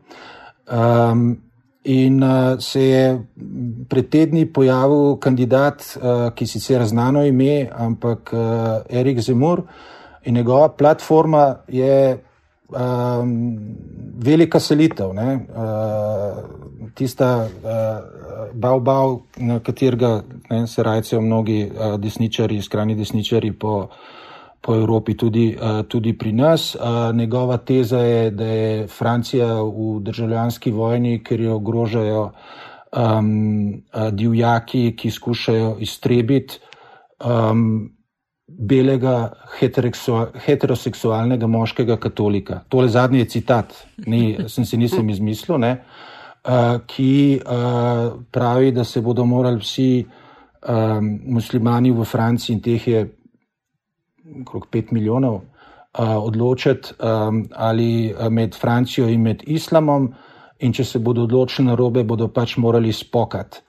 [0.72, 1.34] Um,
[1.84, 3.08] in uh, se je
[3.92, 8.42] pred tedni pojavil kandidat, uh, ki sicer znano ime, ampak uh,
[8.88, 9.66] Erik Zemur
[10.24, 12.16] in njegova platforma je
[12.72, 13.60] um,
[14.24, 15.12] velika selitev.
[15.12, 15.20] Uh,
[16.96, 17.70] tista uh,
[18.54, 23.90] Bav-Bav, na katerega ne, se rajcejo mnogi uh, desničari, skrajni desničari po
[24.64, 26.76] po Evropi, tudi, tudi pri nas.
[27.14, 32.22] Njegova teza je, da je Francija v državljanski vojni, ker jo ogrožajo
[32.96, 36.60] um, divjaki, ki skušajo iztrebiti
[37.26, 37.92] um,
[38.48, 39.34] belega
[40.46, 42.62] heteroseksualnega moškega katolika.
[42.70, 43.74] Tole zadnji je citat,
[44.08, 45.74] ni, sem si nisem izmislil, ne,
[46.46, 52.88] uh, ki uh, pravi, da se bodo morali vsi um, muslimani v Franciji, in teh
[52.88, 53.04] je
[54.42, 55.42] okrog 5 milijonov,
[56.00, 56.94] odločiti
[57.56, 60.14] ali med Francijo in med islamom,
[60.60, 63.62] in če se bodo odločili na robe, bodo pač morali spokati.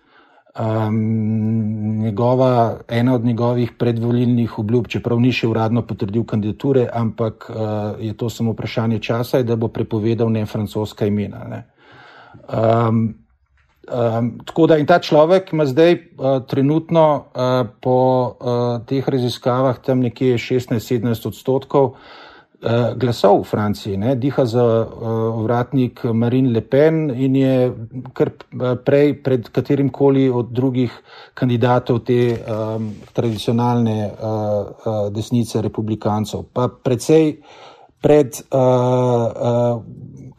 [0.54, 7.56] Um, njegova, ena od njegovih predvolilnih obljub, čeprav ni še uradno potrdil kandidature, ampak uh,
[7.98, 11.42] je to samo vprašanje časa, je, da bo prepovedal ne francoska imena.
[11.50, 11.60] Ne.
[12.46, 13.02] Um,
[13.88, 17.98] um, tako da in ta človek ima zdaj uh, trenutno uh, po
[18.40, 24.14] uh, teh raziskavah tam nekje 16-17 odstotkov uh, glasov v Franciji, ne?
[24.16, 27.72] diha za uh, vratnik Marine Le Pen in je
[28.12, 28.32] kar
[28.84, 30.92] prej pred katerim koli od drugih
[31.34, 37.38] kandidatov te um, tradicionalne uh, uh, desnice republikancev, pa predvsej
[38.04, 39.80] pred uh, uh,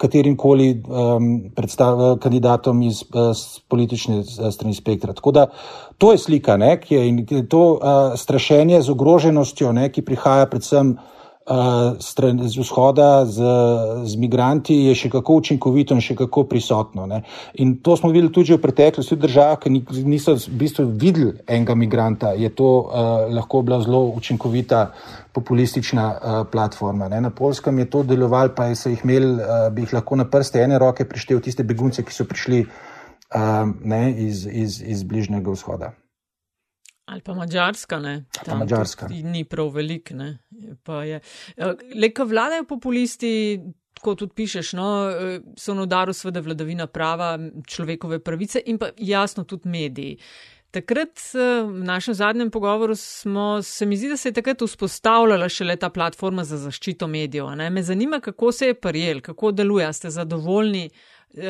[0.06, 1.32] katerim koli um,
[2.22, 3.34] kandidatom iz uh,
[3.68, 5.14] politične strani spektra.
[5.14, 5.48] Tako da
[5.98, 6.78] to je slika, ne?
[6.80, 9.90] ki je in to uh, strašenje z ogroženostjo, ne?
[9.90, 11.14] ki prihaja predvsem stran,
[11.46, 13.38] z vzhoda z,
[14.04, 17.06] z migranti je še kako učinkovito in še kako prisotno.
[17.06, 17.22] Ne.
[17.62, 19.70] In to smo videli tudi v preteklosti v državah, ki
[20.10, 24.90] niso v bistvu videli enega migranta, je to uh, lahko bila zelo učinkovita
[25.38, 27.10] populistična uh, platforma.
[27.14, 27.22] Ne.
[27.22, 30.64] Na Polskem je to delovalo, pa se jih imel, uh, bi jih lahko na prste
[30.66, 35.94] ene roke prištel tiste begunce, ki so prišli uh, ne, iz, iz, iz bližnjega vzhoda.
[37.06, 38.26] Ali pa mačarska, ne.
[38.46, 39.08] Tam mačarska.
[39.10, 40.38] Ni prav velik, ne.
[40.88, 41.20] Eh,
[41.96, 43.60] le, ko vladajo populisti,
[44.02, 47.36] kot tudi pišeš, no, eh, so na udaru sveda vladavina prava,
[47.68, 50.18] človekove pravice in pa jasno tudi mediji.
[50.74, 55.50] Takrat eh, v našem zadnjem pogovoru smo, se mi zdi, da se je takrat vzpostavljala
[55.50, 57.54] šele ta platforma za zaščito medijev.
[57.56, 57.70] Ne.
[57.70, 60.90] Me zanima, kako se je prijel, kako deluje, ste zadovoljni.
[61.34, 61.44] Uh,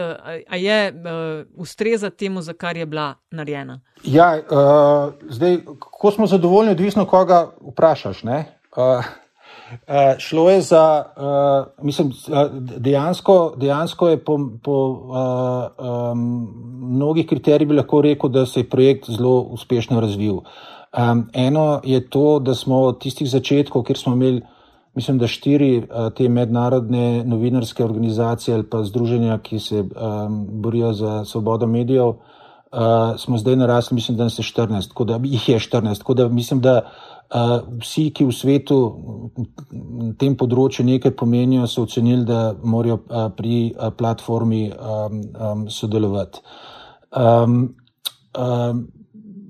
[0.48, 3.82] a je uh, ustreza temu, za kar je bila narejena?
[4.04, 8.24] Ja, uh, zdaj, ko smo zadovoljni, odvisno koga vprašaš.
[8.24, 8.34] Uh,
[8.78, 9.04] uh,
[10.18, 12.12] šlo je za, uh, mislim,
[12.78, 16.48] dejansko, dejansko je po, po uh, um,
[16.96, 20.40] mnogih kriterijih bi lahko rekel, da se je projekt zelo uspešno razvil.
[20.98, 24.42] Um, eno je to, da smo od tistih začetkov, kjer smo imeli
[24.96, 30.94] mislim, da štiri uh, te mednarodne novinarske organizacije ali pa združenja, ki se um, borijo
[30.94, 32.18] za svobodo medijev, uh,
[33.18, 35.98] smo zdaj narasli, mislim, da nas je 14, tako da jih je 14.
[35.98, 38.80] Tako da mislim, da uh, vsi, ki v svetu
[39.72, 45.70] na tem področju nekaj pomenijo, so ocenili, da morajo uh, pri uh, platformi um, um,
[45.70, 46.40] sodelovati.
[47.16, 47.76] Um,
[48.38, 48.88] um,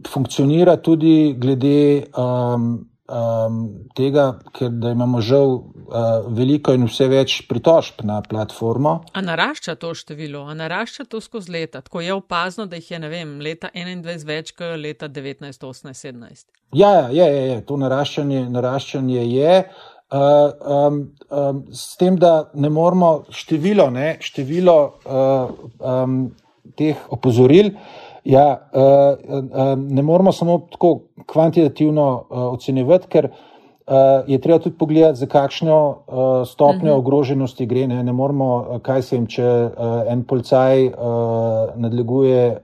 [0.08, 8.04] funkcionira tudi glede um, um, tega, ker imamo žal uh, veliko in vse več pritožb
[8.08, 8.98] na platformo.
[9.14, 11.82] A narašča to število, a narašča to skozi leta?
[11.86, 16.48] Tako je opazno, da jih je vem, leta 21 več kot leta 19, 18, 17.
[16.76, 17.60] Ja, je, je, je.
[17.66, 19.60] to naraščanje, naraščanje je.
[20.16, 20.98] Uh, um,
[21.34, 26.20] um, s tem, da ne moramo število, ne, število uh, um,
[26.78, 28.82] teh opozoril, uh, Ja, uh,
[29.34, 33.30] uh, ne moramo samo tako kvantitativno uh, ocenjevati, ker
[34.28, 35.98] je treba tudi pogledati, za kakšno
[36.46, 36.88] stopnjo uh mhm.
[36.88, 36.98] -huh.
[36.98, 37.88] ogroženosti gre.
[37.88, 39.70] Ne, ne moramo, kaj se jim, če
[40.10, 40.90] en policaj
[41.76, 42.58] nadleguje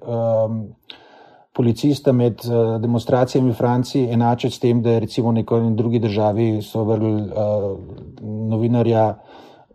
[1.54, 2.42] policista med
[2.80, 7.30] demonstracijami v Franciji, enačiti s tem, da je recimo v neki drugi državi so vrgli
[8.50, 9.16] novinarja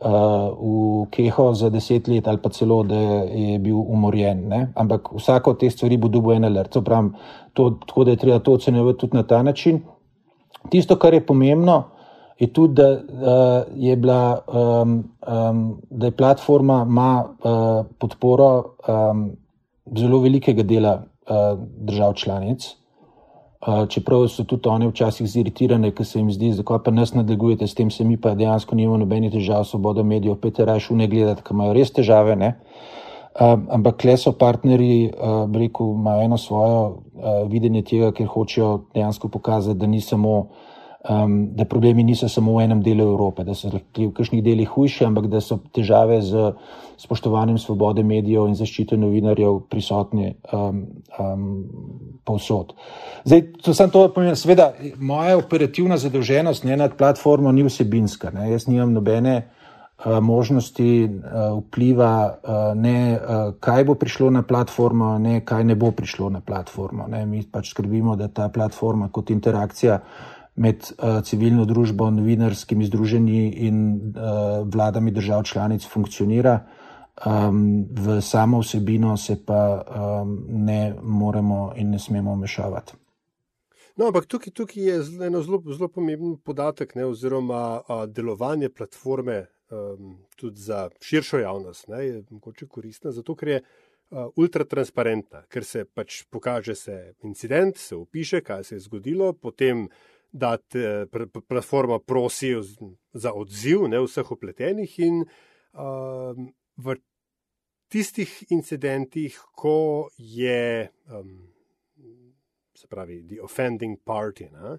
[0.01, 4.49] v Keho za deset let ali pa celo, da je bil umorjen.
[4.49, 4.73] Ne?
[4.75, 6.77] Ampak vsako od teh stvari bo dobil en alert.
[6.85, 7.15] Pravim,
[7.53, 9.83] to, tako da je treba to ocenjevati tudi na ta način.
[10.71, 11.85] Tisto, kar je pomembno,
[12.39, 19.31] je tudi, da, uh, je, bila, um, um, da je platforma ima uh, podporo um,
[19.97, 22.75] zelo velikega dela uh, držav članic
[23.89, 27.75] čeprav so tudi oni včasih ziritirane, ker se jim zdi, zakaj pa nas nadlegujete, s
[27.75, 31.43] tem se mi pa dejansko nimamo nobenih težav, svobodo medijev, pete raje v ne gledati,
[31.43, 32.37] ker imajo res težave.
[32.37, 32.55] Ne?
[33.41, 38.87] Um, ampak kle so partnerji, uh, rekel, imajo eno svojo uh, videnje tega, ker hočejo
[38.95, 40.49] dejansko pokazati, da ni samo
[41.09, 45.05] um, da problemi niso samo v enem delu Evrope, da so v kakšnih delih hujši,
[45.07, 46.53] ampak da so težave z
[46.99, 50.87] spoštovanjem svobode medijev in zaščite novinarjev prisotni um,
[51.19, 51.51] um,
[52.25, 52.73] povsod.
[53.25, 58.33] Zdaj, to sem to povedal, seveda, moja operativna zadolženost ne, nad platformo ni vsebinska.
[58.35, 58.51] Ne.
[58.55, 63.19] Jaz nimam nobene uh, možnosti uh, vpliva, uh, ne
[63.61, 67.11] kaj bo prišlo na platformo, ne kaj ne bo prišlo na platformo.
[67.13, 67.27] Ne.
[67.27, 70.01] Mi pač skrbimo, da ta platforma kot interakcija
[70.57, 76.61] med uh, civilno družbo, novinarskimi združenji in uh, vladami držav članic funkcionira.
[77.27, 82.93] Um, v samo vsebino se pa um, ne moremo in ne smemo mešavati.
[83.97, 89.47] No, ampak tukaj, tukaj je eno zelo, zelo pomemben podatek, ne, oziroma a, delovanje platforme
[89.71, 95.65] um, tudi za širšo javnost ne, je mogoče koristno, zato ker je uh, ultratransparentna, ker
[95.65, 100.16] se pač pokaže se incident, se upiše, kaj se je zgodilo, potem da
[100.69, 101.07] te
[101.49, 102.53] platforma prosi
[103.13, 106.37] za odziv ne, vseh upletenih in uh,
[106.77, 106.97] v
[107.89, 111.37] tistih incidentih, ko je, um,
[112.75, 114.77] se pravi, the offending party, ne,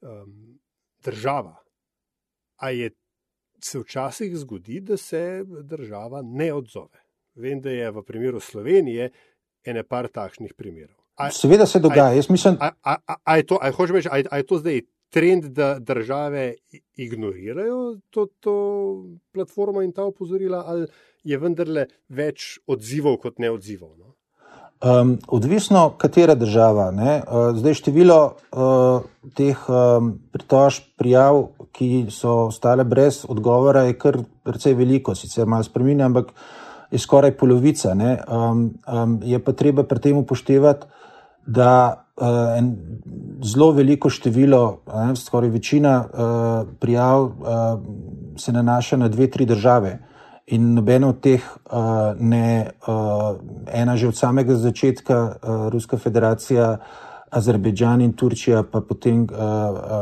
[0.00, 0.58] um,
[1.04, 1.54] država,
[2.56, 2.90] a je
[3.60, 7.02] se včasih zgodi, da se država ne odzove.
[7.34, 9.10] Vem, da je v primeru Slovenije
[9.64, 10.97] ene par takšnih primerov.
[11.18, 12.14] A, Seveda se dogaja.
[12.14, 14.80] Jaz mislim, a, a, a, a, je to, a, reči, a, a je to zdaj
[15.10, 16.54] trend, da države
[16.96, 18.54] ignorirajo to, to
[19.32, 20.86] platformo in ta opozorila, ali
[21.24, 23.96] je vendarle več odzivov kot neodzivov?
[23.98, 24.14] No?
[24.78, 26.90] Um, odvisno, katera država.
[26.94, 27.16] Ne?
[27.26, 28.18] Uh, zdaj, število
[28.52, 35.50] uh, teh um, pritožb, prijav, ki so ostale brez odgovora, je kar precej veliko, sicer
[35.50, 36.30] malo spremenja, ampak
[36.94, 37.90] je skoraj polovica.
[37.90, 40.86] Um, um, je pa treba pri tem upoštevati,
[41.48, 42.76] da uh, en
[43.42, 47.32] zelo veliko število, ne, skoraj večina uh, prijav uh,
[48.36, 49.98] se nanaša na dve, tri države.
[50.46, 51.80] In nobena od teh, uh,
[52.20, 53.36] ne uh,
[53.72, 56.76] ena že od samega začetka, uh, Ruska federacija,
[57.30, 59.28] Azerbejdžan in Turčija, pa potem uh,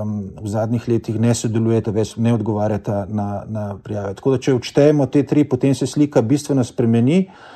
[0.02, 4.14] um, v zadnjih letih ne sodelujeta, več ne odgovarjata na, na prijave.
[4.14, 7.26] Tako da, če odštejemo te tri, potem se slika bistveno spremeni.
[7.26, 7.55] Uh,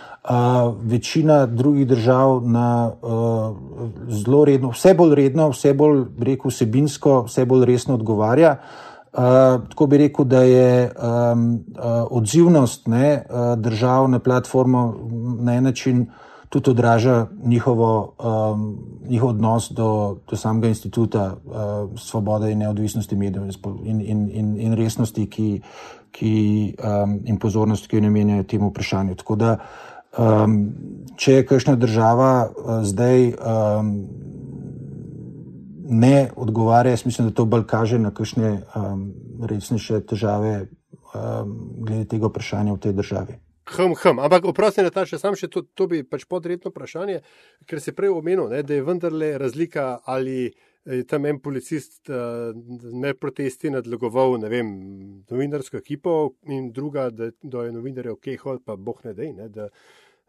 [0.83, 3.57] večina drugih držav na uh,
[4.09, 8.57] zelo redno, vse bolj redno, vse bolj rekel, vsebinsko, vse bolj resno odgovarja.
[9.13, 9.23] Uh,
[9.69, 14.95] tako bi rekel, da je um, uh, odzivnost ne, uh, držav na platformo
[15.41, 16.07] na en način
[16.51, 21.55] tudi odraža njihovo, um, njihov odnos do, do samega instituta uh,
[21.99, 23.45] svobode in neodvisnosti medijev
[23.85, 25.61] in, in, in, in resnosti ki,
[26.11, 29.15] ki, um, in pozornosti, ki jo namenjajo temu vprašanju.
[29.15, 29.57] Tako da,
[30.19, 30.57] um,
[31.17, 33.93] če je kakšna država uh, zdaj um,
[35.91, 36.95] ne odgovarja.
[36.97, 42.75] Jaz mislim, da to bolj kaže na kakšne um, resnejše težave um, glede tega vprašanja
[42.75, 43.39] v tej državi.
[43.71, 44.19] Hm, hm.
[44.19, 47.21] Ampak, oprosti, Nataša, sam še to, to bi pač podredno vprašanje,
[47.71, 50.51] ker se prej omenil, ne, da je vendarle razlika ali.
[50.91, 52.57] Je tam en policist uh,
[52.97, 54.69] med protesti nadlegoval, ne vem,
[55.29, 56.15] novinarsko ekipo,
[56.49, 59.67] in druga, da, da je novinarjev kehol, pa boh ne dej, ne, da,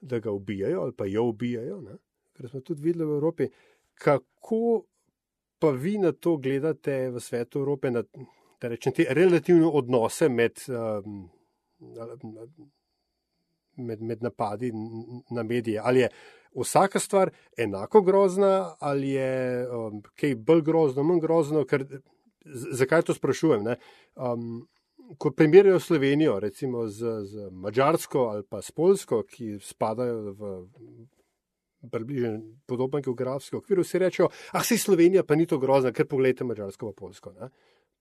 [0.02, 1.82] da ga ubijajo ali pa jo ubijajo.
[1.82, 1.98] Ne.
[2.38, 3.48] Ker smo tudi videli v Evropi,
[3.94, 4.84] kako
[5.60, 8.04] pa vi na to gledate v svetu Evrope, na
[8.62, 11.30] rečem, te relativne odnose med, um,
[13.78, 14.72] med, med napadi
[15.30, 15.82] na medije?
[15.84, 16.10] Ali je
[16.56, 21.66] vsaka stvar enako grozna, ali je um, kaj bolj grozno, manj grozno?
[21.66, 21.86] Ker,
[22.74, 23.76] zakaj to sprašujem?
[24.16, 24.66] Um,
[25.17, 30.52] ko primerjajo Slovenijo, recimo z, z Mačarsko ali pa s Polsko, ki spadajo v
[31.91, 36.43] približno podoben geografski okvir, vsi rečejo, ah, se Slovenija pa ni to grozna, ker pogledajte
[36.43, 37.34] Mačarsko pa Polsko.
[37.39, 37.50] Ne?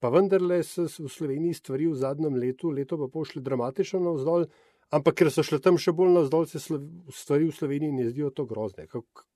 [0.01, 4.46] Pa vendarle so v Sloveniji stvari v zadnjem letu, leto pa pošli dramatično navzdol,
[4.96, 8.46] ampak ker so šle tam še bolj navzdol, se stvari v Sloveniji ne zdijo to
[8.49, 8.88] grozne.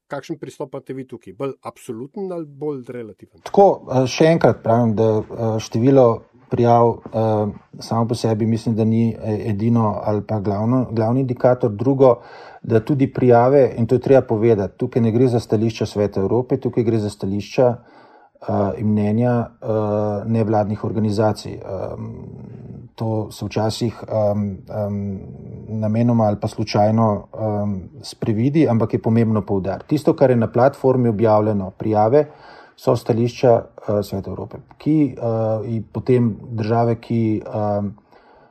[0.08, 1.32] Kakšen pristop imate vi tukaj?
[1.36, 3.40] Bolj absoluten ali bolj relativen?
[3.48, 6.06] Tako, eh, še enkrat pravim, da eh, število
[6.50, 6.98] prijav uh,
[7.78, 11.70] samo po sebi mislim, da ni edino ali pa glavno, glavni indikator.
[11.70, 12.20] Drugo,
[12.62, 16.56] da tudi prijave, in to je treba povedati, tukaj ne gre za stališča Sveta Evrope,
[16.56, 21.58] tukaj gre za stališča uh, in mnenja uh, nevladnih organizacij.
[21.58, 22.14] Um,
[22.94, 25.20] to se včasih um, um,
[25.68, 29.88] namenoma ali pa slučajno um, sprevidi, ampak je pomembno poudariti.
[29.88, 32.26] Tisto, kar je na platformi objavljeno, prijave,
[32.76, 37.84] so stališča uh, Sveta Evrope, ki uh, potem države, ki uh,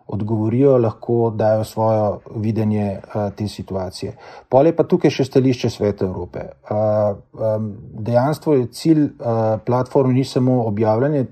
[0.07, 4.15] odgovorijo, lahko dajo svoje videnje uh, te situacije.
[4.49, 6.43] Pol je pa tukaj še stališče Sveta Evrope.
[6.67, 7.69] Uh, um,
[8.05, 11.25] dejansko je cilj uh, platform ni samo objavljanje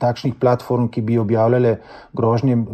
[0.00, 1.76] takšnih platform, ki bi objavljale
[2.12, 2.66] grožnje uh,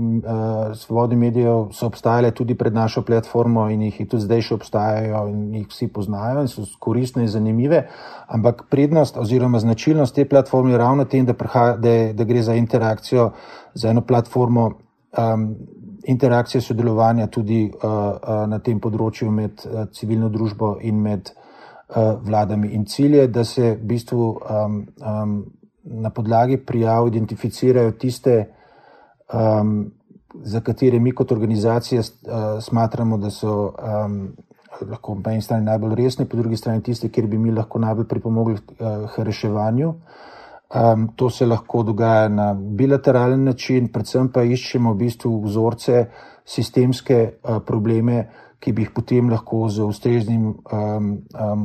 [0.74, 5.55] svobode medijev, so obstajale tudi pred našo platformo in jih tudi zdaj še obstajajo in
[5.61, 7.85] jih vsi poznajo in so koristne in zanimive.
[8.27, 11.33] Ampak prednost oziroma značilnost te platforme je ravno tem, da,
[11.79, 13.31] da, da gre za interakcijo
[13.74, 14.72] z eno platformo
[15.16, 15.57] um,
[16.05, 22.16] interakcije sodelovanja tudi uh, uh, na tem področju med uh, civilno družbo in med uh,
[22.25, 22.73] vladami.
[22.77, 25.38] In cilj je, da se v bistvu um, um,
[25.85, 28.38] na podlagi prijav identificirajo tiste,
[29.33, 29.92] um,
[30.44, 33.73] za katere mi kot organizacija uh, smatramo, da so.
[33.79, 34.21] Um,
[34.79, 38.05] Lahko po eni strani najbolj resni, po drugi strani tiste, kjer bi mi lahko najbolj
[38.07, 39.88] pripomogli uh, k reševanju.
[39.88, 40.29] Uh,
[40.69, 46.02] Um, to se lahko dogaja na bilateralen način, predvsem pa iščemo v bistvu vzorce,
[46.44, 48.27] sistemske uh, probleme,
[48.60, 51.64] ki bi jih potem lahko z ustreznim um, um,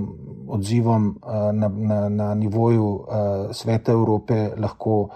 [0.56, 5.10] odzivom uh, na, na, na nivoju uh, sveta Evrope lahko,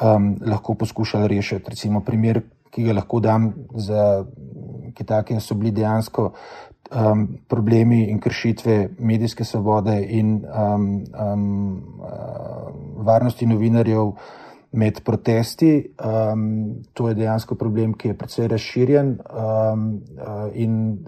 [0.00, 1.74] um, lahko poskušali rešiti.
[1.74, 4.24] Recimo primer, ki ga lahko dam za
[4.96, 6.30] Kitake, so bili dejansko
[6.90, 14.12] um, problemi in kršitve medijske svobode in um, um, uh, varnosti novinarjev
[14.72, 15.94] med protesti.
[16.32, 19.86] Um, to je dejansko problem, ki je precej razširjen um,
[20.18, 20.98] uh, in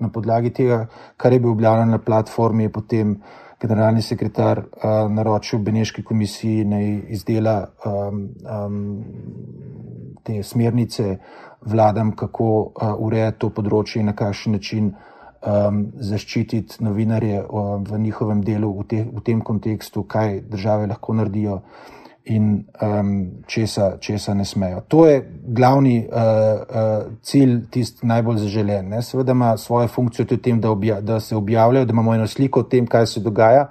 [0.00, 3.16] na podlagi tega, kar je bilo objavljeno na platformi, je potem
[3.60, 9.04] generalni sekretar uh, naročil Beneški komisiji naj izdela um, um,
[10.22, 11.18] te smernice
[11.60, 14.94] vladam, kako uh, urejati to področje in na kakšen način
[15.42, 21.14] um, zaščititi novinarje um, v njihovem delu v, te, v tem kontekstu, kaj države lahko
[21.14, 21.60] naredijo
[22.30, 23.14] in um,
[23.46, 24.82] česa, česa ne smejo.
[24.88, 25.22] To je
[25.56, 28.92] glavni uh, uh, cilj, tisti najbolj zaželen.
[28.92, 29.02] Ne?
[29.02, 32.26] Seveda ima svojo funkcijo tudi v tem, da, obja, da se objavljajo, da imamo eno
[32.26, 33.68] sliko o tem, kaj se dogaja,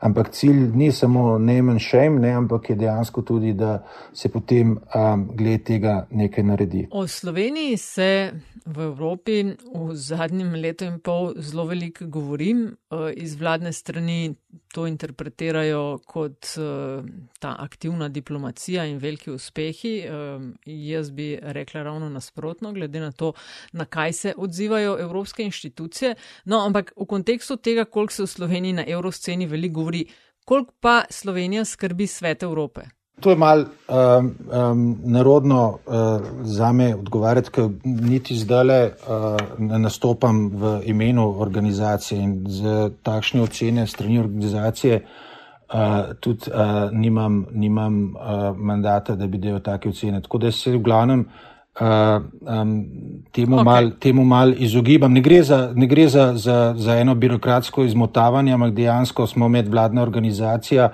[0.00, 3.82] ampak cilj ni samo name and shame, ne, ampak je dejansko tudi, da
[4.12, 6.86] se potem um, glede tega nekaj naredi.
[6.90, 8.32] O Sloveniji se
[8.66, 9.42] v Evropi
[9.74, 12.76] v zadnjem letu in pol zelo veliko govorim.
[12.90, 14.34] Eh, iz vladne strani
[14.72, 17.02] to interpretirajo kot eh,
[17.38, 19.94] ta aktivna diplomacija in veliki uspehi.
[19.98, 20.10] Eh,
[20.66, 23.32] jaz bi rekla ravno nasprotno, glede na to,
[23.72, 26.14] na kaj se odzivajo evropske inštitucije.
[26.44, 29.89] No, ampak v kontekstu tega, koliko se v Sloveniji na evrosceni veliko govori,
[30.44, 32.80] koliko pa Slovenija skrbi svet Evrope.
[33.20, 35.94] To je malo um, um, narodno uh,
[36.42, 39.36] za me odgovarjati, ker niti zdaj le uh,
[39.78, 48.02] nastopam v imenu organizacije in z takšne ocene strani organizacije uh, tudi uh, nimam, nimam
[48.14, 50.22] uh, mandata, da bi delal take ocene.
[50.22, 51.28] Tako da se v glavnem
[51.80, 52.84] uh, um,
[53.32, 53.64] temu okay.
[53.64, 55.12] mal, mal izogibam.
[55.12, 60.02] Ne gre, za, ne gre za, za, za eno birokratsko izmotavanje, ampak dejansko smo medvladna
[60.02, 60.92] organizacija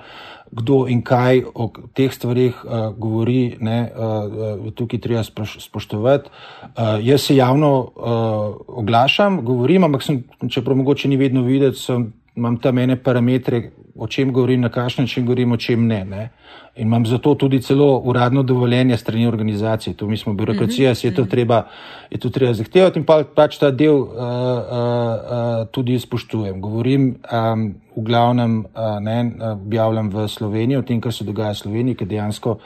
[0.51, 5.23] kdo in kaj o teh stvarih uh, govori, ne, uh, tukaj treba
[5.59, 6.29] spoštovati.
[6.29, 12.13] Uh, jaz se javno uh, oglašam, govorim, ampak sem, čeprav mogoče ni vedno videti, sem,
[12.35, 16.05] imam tam ene parametre, o čem govorim, na kakšen način govorim, o čem ne.
[16.05, 16.29] ne.
[16.75, 19.93] In imam zato tudi celo uradno dovoljenje strani organizacije.
[19.93, 21.29] To mi smo birokracija, se je to mhm.
[21.29, 21.63] treba,
[22.11, 26.61] je to treba zahtevati in pa, pač ta del uh, uh, uh, tudi spoštujem.
[26.61, 31.61] Govorim um, v glavnem, uh, ne, objavljam v Sloveniji o tem, kar se dogaja v
[31.63, 32.59] Sloveniji, ker dejansko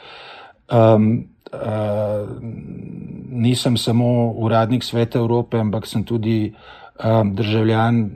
[0.72, 2.28] um, uh,
[3.32, 6.81] nisem samo uradnik Sveta Evrope, ampak sem tudi Um,
[7.32, 8.10] državljan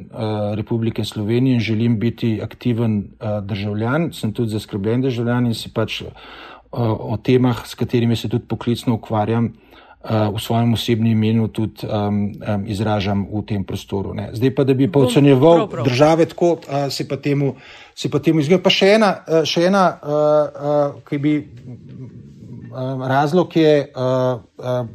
[0.55, 3.05] Republike Slovenije in želim biti aktiven
[3.43, 6.03] državljan, sem tudi zaskrbljen državljan in si pač
[6.72, 9.53] o temah, s katerimi se tudi poklicno ukvarjam,
[10.07, 11.91] v svojem osebnem imenu tudi um,
[12.39, 14.14] um, izražam v tem prostoru.
[14.14, 14.30] Ne.
[14.32, 17.57] Zdaj pa, da bi pa ocenjeval države tako, uh, se pa temu,
[18.22, 18.62] temu izgleda.
[18.62, 19.11] Pa še ena,
[19.43, 24.87] še ena uh, uh, ki bi uh, razlog je, uh, uh,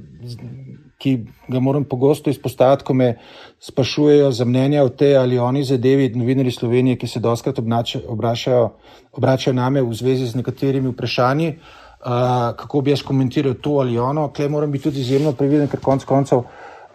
[1.01, 1.15] ki
[1.49, 3.15] ga moram pogosto izpostaviti, ko me
[3.59, 8.69] sprašujejo za mnenje o tej ali oni zadevi, novinari Slovenije, ki se doskrat obračajo,
[9.11, 12.05] obračajo name v zvezi z nekaterimi vprašanji, uh,
[12.57, 14.27] kako bi jaz komentiral to ali ono.
[14.27, 16.45] Tukaj moram biti tudi izjemno previden, ker konc koncev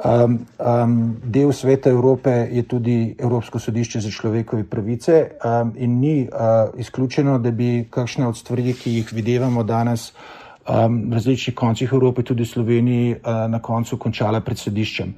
[0.04, 6.16] um, um, del sveta Evrope je tudi Evropsko sodišče za človekove pravice um, in ni
[6.30, 10.12] uh, izključeno, da bi kakšne od stvari, ki jih videvamo danes,
[10.68, 15.14] um, v različnih koncih Evrope, tudi v Sloveniji, uh, na koncu končala pred sodiščem.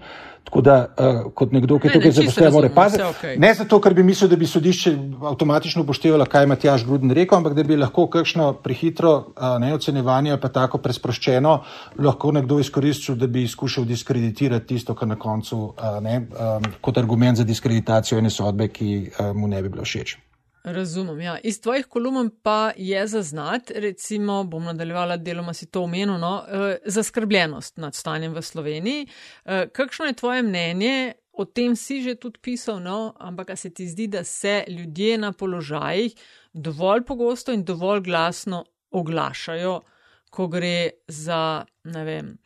[0.49, 3.03] Tako da, uh, kot nekdo, ki je tukaj zaposlen, mora paziti.
[3.05, 3.35] Okay.
[3.41, 4.93] Ne zato, ker bi mislil, da bi sodišče
[5.33, 10.39] avtomatično upoštevalo, kaj ima Tjaž Gruden rekel, ampak da bi lahko kakšno prehitro uh, neocenevanje,
[10.41, 11.59] pa tako presproščeno,
[12.01, 16.99] lahko nekdo izkoristil, da bi skušal diskreditirati tisto, kar na koncu uh, ne, um, kot
[16.99, 20.17] argument za diskreditacijo ene sodbe, ki uh, mu ne bi bilo všeč.
[20.65, 21.21] Razumem.
[21.21, 21.39] Ja.
[21.39, 26.77] Iz tvojih kolumn pa je zaznati, recimo, bom nadaljevala deloma si to omenil, no, eh,
[26.85, 29.07] zaskrbljenost nad stanjem v Sloveniji.
[29.45, 31.13] Eh, kakšno je tvoje mnenje?
[31.33, 35.33] O tem si že tudi pisal, no, ampak se ti zdi, da se ljudje na
[35.33, 36.15] položajih
[36.53, 39.81] dovolj pogosto in dovolj glasno oglašajo,
[40.31, 42.39] ko gre za, ne vem,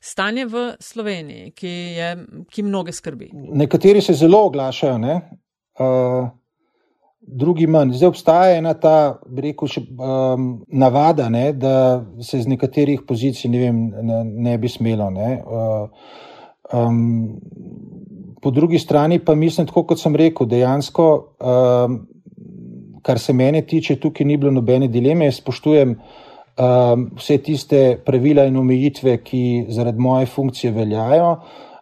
[0.00, 2.16] stanje v Sloveniji, ki, je,
[2.50, 3.30] ki mnoge skrbi.
[3.34, 5.20] Nekateri se zelo oglašajo, ne.
[5.78, 6.37] Uh
[7.30, 7.92] drugi manj.
[7.92, 13.58] Zdaj obstaja ena ta, rekel bi, um, navada, ne, da se z nekaterih pozicij ne,
[13.58, 15.10] vem, ne, ne bi smelo.
[15.10, 15.42] Ne.
[15.44, 15.88] Uh,
[16.72, 17.40] um,
[18.42, 21.08] po drugi strani pa mislim, tako kot sem rekel, dejansko,
[21.40, 22.00] um,
[23.02, 25.28] kar se mene tiče, tukaj ni bilo nobene dileme.
[25.28, 31.36] Jaz spoštujem um, vse tiste pravila in omejitve, ki zaradi moje funkcije veljajo.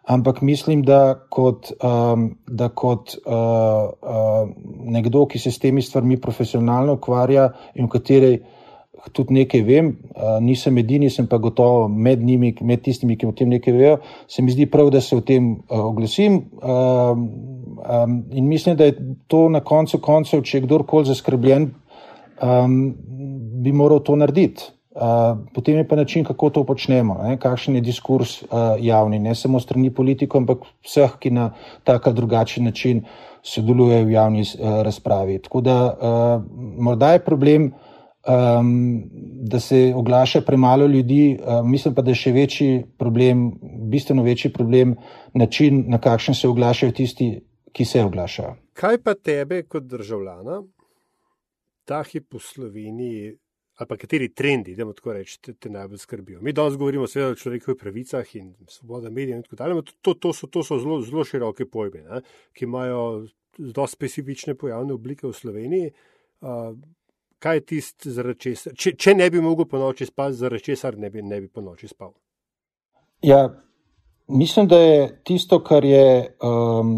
[0.06, 4.48] Ampak mislim, da kot, um, da kot uh, uh,
[4.84, 8.36] nekdo, ki se s temi stvarmi profesionalno ukvarja in v kateri
[9.12, 13.34] tudi nekaj vem, uh, nisem edini, sem pa gotovo med njimi, med tistimi, ki o
[13.36, 13.98] tem nekaj vejo,
[14.30, 16.40] se mi zdi prav, da se o tem uh, oglasim.
[16.62, 17.26] Um,
[17.82, 18.96] um, in mislim, da je
[19.26, 21.70] to na koncu koncev, če je kdorkoli zaskrbljen,
[22.42, 22.80] um,
[23.62, 24.75] bi moral to narediti.
[24.96, 27.36] Uh, potem je pa način, kako to počnemo, ne?
[27.36, 28.48] kakšen je diskurs uh,
[28.80, 31.50] javni, ne samo strani politikov, ampak vseh, ki na
[31.84, 33.02] tak ali drugačen način
[33.44, 35.42] sodelujejo v javni uh, razpravi.
[35.42, 36.42] Tako da uh,
[36.80, 37.68] morda je problem,
[38.24, 39.02] um,
[39.52, 43.50] da se oglaša premalo ljudi, uh, mislim pa, da je še večji problem,
[43.92, 44.96] bistveno večji problem
[45.34, 47.34] način, na kakšen se oglašajo tisti,
[47.72, 48.56] ki se oglašajo.
[48.72, 50.62] Kaj pa tebe kot državljana,
[51.84, 53.36] ta hip v Sloveniji?
[53.76, 56.40] Ali pa kateri trendi, da tako rečem, te, te najbolj skrbijo.
[56.40, 60.14] Mi danes govorimo seveda o človekovih pravicah in svoboda medijev in tako dalje, ampak to,
[60.14, 62.20] to to so zelo, zelo široke pojme, ne,
[62.56, 63.26] ki imajo
[63.58, 65.90] zelo specifične pojavne oblike v Sloveniji.
[66.40, 66.72] Uh,
[67.38, 68.32] kaj je tisto,
[68.72, 71.88] če, če ne bi mogel po noči spati, zaradi česar ne bi, bi po noči
[71.88, 72.14] spal?
[73.22, 73.50] Ja,
[74.28, 76.96] mislim, da je tisto, kar je um,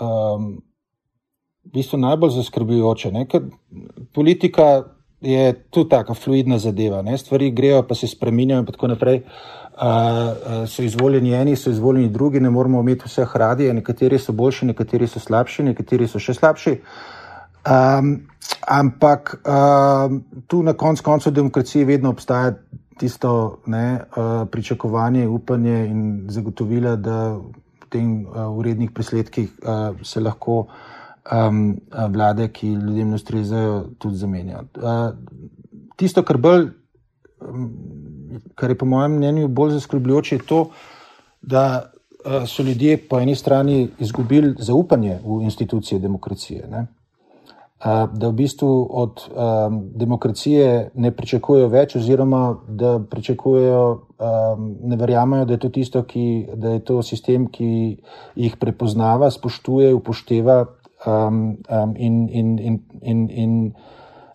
[0.00, 0.50] um,
[1.64, 3.12] v bistvu najbolj zaskrbljujoče.
[4.14, 4.95] Politika
[5.26, 7.02] je tudi tako fluidna zadeva.
[7.02, 7.18] Ne?
[7.18, 9.22] Stvari grejo, pa se spremenjajo, in tako naprej.
[9.76, 14.66] Uh, so izvoljeni eni, so izvoljeni drugi, ne moramo imeti vseh radi, nekateri so boljši,
[14.66, 16.78] nekateri so slabši, nekateri so še slabši.
[17.66, 18.14] Um,
[18.70, 22.54] ampak um, tu na koncu koncev demokracije vedno obstaja
[22.96, 26.02] tisto ne, uh, pričakovanje, upanje in
[26.32, 30.95] zagotovila, da v tem uh, urednih presledkih uh, se lahko uh,
[31.32, 31.76] um,
[32.08, 34.64] vlade, ki ljudem ne ustrezajo, tudi zamenjajo.
[34.76, 35.14] Uh,
[35.96, 36.68] tisto, kar, bolj,
[37.40, 37.70] um,
[38.54, 40.60] kar je po mojem mnenju bolj zaskrbljujoče, je to,
[41.42, 41.64] da
[42.24, 46.68] uh, so ljudje po eni strani izgubili zaupanje v institucije demokracije.
[46.70, 46.86] Ne?
[48.12, 55.44] Da v bistvu od um, demokracije ne pričakujejo več, oziroma da pričakujejo, um, ne verjamejo,
[55.44, 57.68] da je to tisto, ki, da je to sistem, ki
[58.34, 60.64] jih prepoznava, spoštuje, upošteva
[61.06, 63.74] um, um, in, in, in, in, in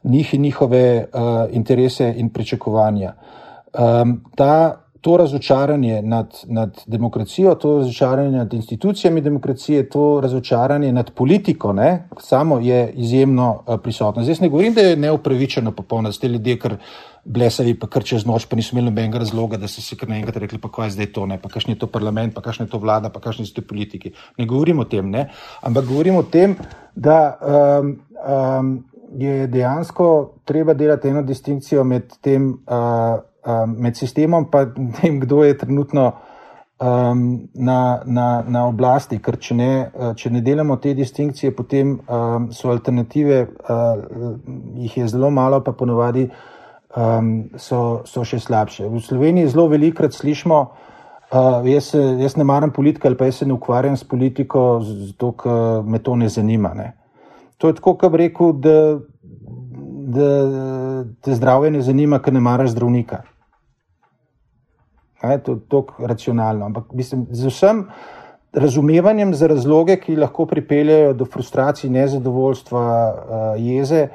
[0.04, 3.14] njih in njihove uh, interese in pričakovanja.
[3.80, 11.12] Um, ta, to razočaranje nad, nad demokracijo, to razočaranje nad institucijami demokracije, to razočaranje nad
[11.12, 14.24] politiko, ne, samo je izjemno uh, prisotno.
[14.24, 16.76] Zdaj ne govorim, da je neupravičeno popolno, da ste ljudje, ker
[17.26, 20.38] blesavi, pa kar čez noč, pa niso imeli nobenega razloga, da so si kar naenkrat
[20.38, 22.72] rekli, pa kaj je zdaj to, ne, pa kakšni je to parlament, pa kakšni je
[22.76, 24.14] to vlada, pa kakšni so ti politiki.
[24.38, 25.28] Ne govorim o tem, ne,
[25.62, 26.56] ampak govorim o tem,
[26.96, 27.92] da um,
[28.22, 28.72] um,
[29.18, 30.08] je dejansko
[30.46, 36.12] treba delati eno distinkcijo med tem, uh, um, med sistemom in tem, kdo je trenutno
[36.82, 39.20] um, na, na, na oblasti.
[39.20, 44.38] Ker če ne, uh, če ne delamo te distinkcije, potem um, so alternative, uh,
[44.82, 46.28] jih je zelo malo, pa ponovadi
[46.96, 48.90] um, so, so še slabše.
[48.90, 50.62] V Sloveniji zelo velikrat slišimo,
[51.32, 55.34] uh, jaz, jaz ne maram politike ali pa jaz se ne ukvarjam s politiko, zato
[55.38, 56.74] ker me to ne zanima.
[56.78, 56.92] Ne.
[57.62, 58.78] To je tako, kot bi rekel, da,
[60.12, 63.22] da te zdravje ne zanima, ker ne maraš zdravnika.
[65.24, 66.66] Je to tako racionalno.
[66.66, 67.86] Ampak mislim, z vsem
[68.54, 74.08] razumevanjem za razloge, ki lahko pripeljejo do frustracij, nezadovoljstva, uh, jeze,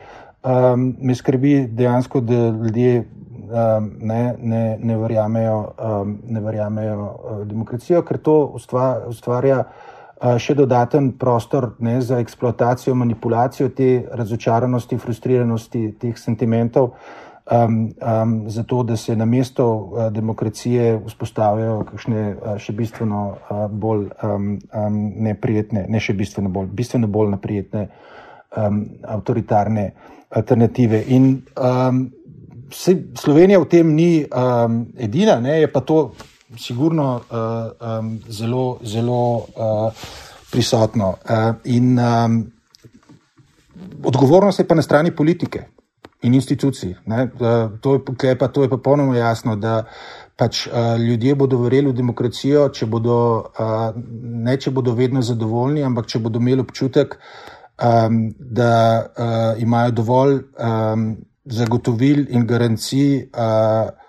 [0.43, 7.47] um, me skrbi dejansko, da ljudje um, ne, ne, ne verjamejo, um, ne verjamejo uh,
[7.47, 9.65] demokracijo, ker to ustva, ustvarja
[10.17, 16.95] še dodaten prostor ne, za eksploatacijo, manipulacijo te razočaranosti, frustriranosti teh sentimentov.
[17.47, 23.61] Um, um, zato, da se na mesto uh, demokracije vzpostavijo kakšne uh, še bistveno uh,
[23.71, 24.97] bolj um, um,
[25.29, 29.85] neprijetne, ne še bistveno bolj, bistveno bolj neprijetne um, avtoritarne
[30.35, 31.05] alternative.
[31.15, 32.03] In um,
[32.75, 36.01] Slovenija v tem ni um, edina, ne, je pa to
[36.59, 39.93] sigurno uh, um, zelo, zelo uh,
[40.51, 41.09] prisotno.
[41.09, 42.53] Uh, in um,
[44.05, 45.67] odgovornost je pa na strani politike
[46.23, 46.95] in institucij.
[47.07, 49.85] Ne, uh, to, je pa, to je pa popolnoma jasno, da
[50.37, 53.19] pač uh, ljudje bodo verjeli v demokracijo, če bodo,
[53.59, 53.91] uh,
[54.47, 57.17] ne če bodo vedno zadovoljni, ampak če bodo imeli občutek,
[57.83, 61.07] um, da uh, imajo dovolj um,
[61.45, 64.06] zagotovil in garancij, uh,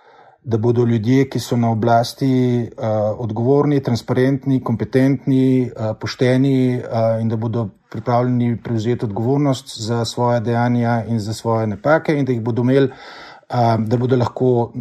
[0.48, 2.30] da bodo ljudje, ki so na oblasti,
[2.64, 10.40] uh, odgovorni, transparentni, kompetentni, uh, pošteni uh, in da bodo pripravljeni prevzeti odgovornost za svoje
[10.40, 12.92] dejanja in za svoje napake in da jih bodo imeli.
[13.80, 14.74] da bodo lahko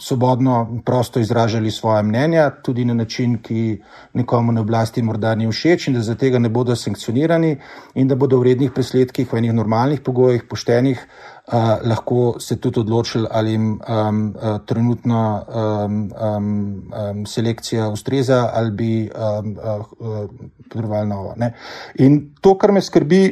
[0.00, 3.82] svobodno, prosto izražali svoje mnenja, tudi na način, ki
[4.12, 7.56] nekomu na oblasti morda ni všeč, in da za tega ne bodo sankcionirani,
[7.94, 11.04] in da bodo v rednih presledkih, v enih normalnih pogojih, poštenih,
[11.46, 18.50] uh, lahko se tudi odločili, ali jim um, uh, trenutno um, um, um, selekcija ustreza,
[18.54, 20.30] ali bi um, uh, uh,
[20.62, 21.34] potrebovali novo.
[21.36, 21.54] Ne.
[21.98, 23.22] In to, kar me skrbi,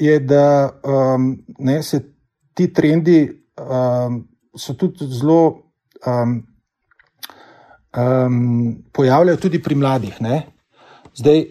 [0.00, 2.00] je, da um, ne, se
[2.54, 3.28] ti trendi
[3.60, 5.62] um, so tudi zelo
[6.06, 6.42] um,
[7.96, 10.20] um, pojavljajo tudi pri mladih.
[10.20, 10.42] Ne?
[11.14, 11.44] Zdaj,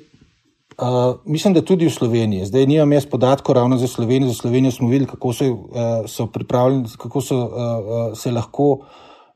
[0.82, 2.46] uh, mislim, da tudi v Sloveniji.
[2.46, 4.30] Zdaj, nimam jaz podatkov ravno za Slovenijo.
[4.34, 5.62] Za Slovenijo smo videli, kako so, uh,
[6.08, 8.82] so pripravljeni, kako so, uh, se lahko.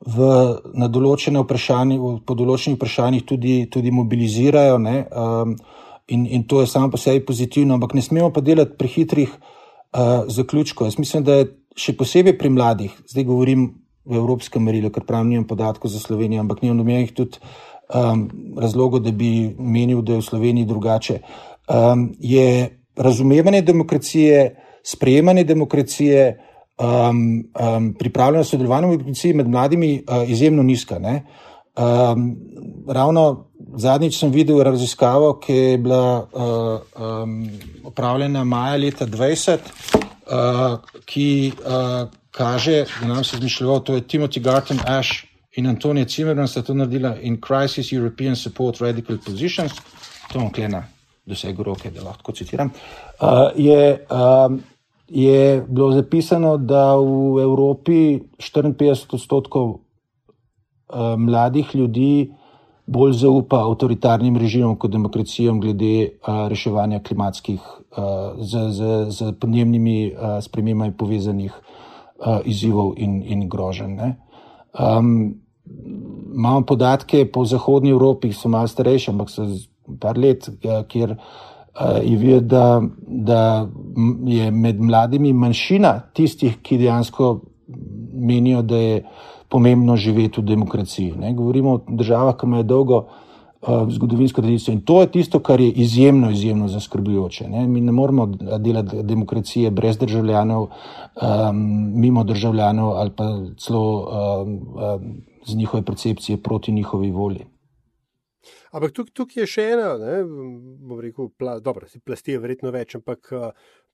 [0.05, 0.25] V,
[0.75, 1.95] na določene vprašanje,
[2.27, 5.55] po določenih vprašanjih tudi, tudi mobilizirajo, um,
[6.11, 10.27] in, in to je samo po sebi pozitivno, ampak ne smemo pa delati prehitrih uh,
[10.27, 10.91] zaključkov.
[10.91, 11.47] Jaz mislim, da je
[11.79, 13.65] še posebej pri mladih, zdaj govorim
[14.05, 17.41] v evropskem merilu, ker pravim, nimam podatkov za Slovenijo, ampak nimam nobenih tudi
[17.93, 21.19] um, razlogov, da bi menil, da je v Sloveniji drugače.
[21.67, 26.39] Um, je razumevanje demokracije, sprejemanje demokracije,
[26.79, 27.43] um,
[27.77, 30.99] um, pripravljeno sodelovanje v demokraciji med mladimi uh, izjemno nizka.
[30.99, 32.37] Um,
[32.87, 33.45] ravno
[33.77, 37.49] zadnjič sem videl raziskavo, ki je bila uh, um,
[37.83, 39.57] opravljena maja leta 2020.
[40.25, 46.05] Uh, ki uh, kaže, da nam se zmišljalo, to je Timothy Garten Ash in Antonija
[46.05, 49.73] Cimerman sta to naredila in Crisis European Support Radical Positions,
[50.31, 50.83] to vam klena
[51.25, 52.69] doseg roke, da lahko citiram,
[53.21, 54.59] uh, je, um,
[55.07, 59.79] je bilo zapisano, da v Evropi 54 odstotkov uh,
[61.17, 62.31] mladih ljudi
[62.85, 70.11] bolj zaupa avtoritarnim režimom kot demokracijam glede uh, reševanja klimatskih uh, z, z, z podnebnimi
[70.11, 74.13] uh, spremembami povezanih uh, izzivov in, in groženj.
[74.77, 75.44] Um,
[76.35, 79.47] imamo podatke po Zahodnji Evropi, ki so malo starejši, ampak so
[79.99, 80.49] par let,
[80.89, 83.67] kjer uh, je videti, da, da
[84.27, 87.39] je med mladimi manjšina tistih, ki dejansko
[88.13, 89.03] menijo, da je
[89.49, 91.13] pomembno živeti v demokraciji.
[91.19, 91.33] Ne?
[91.33, 95.69] Govorimo o državah, ki imajo dolgo uh, zgodovinsko tradicijo in to je tisto, kar je
[95.69, 97.47] izjemno, izjemno zaskrbljujoče.
[97.49, 97.67] Ne?
[97.67, 98.25] Mi ne moramo
[98.59, 101.61] delati demokracije brez državljanov, um,
[102.01, 107.45] mimo državljanov ali pa celo um, um, z njihove percepcije proti njihovi volji.
[108.71, 112.97] Ampak tukaj tuk je še ena, ne, bom rekel, pla, dobro, plasti je verjetno več,
[112.99, 113.47] ampak uh,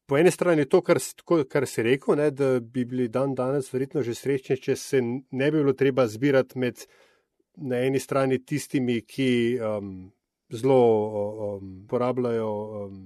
[0.10, 1.00] po eni strani je to, kar,
[1.48, 5.52] kar si rekel, ne, da bi bili dan danes verjetno že srečni, če se ne
[5.52, 6.84] bi bilo treba zbirati med
[7.62, 9.30] na eni strani tistimi, ki
[9.62, 9.94] um,
[10.52, 12.98] zelo um, porabljajo um,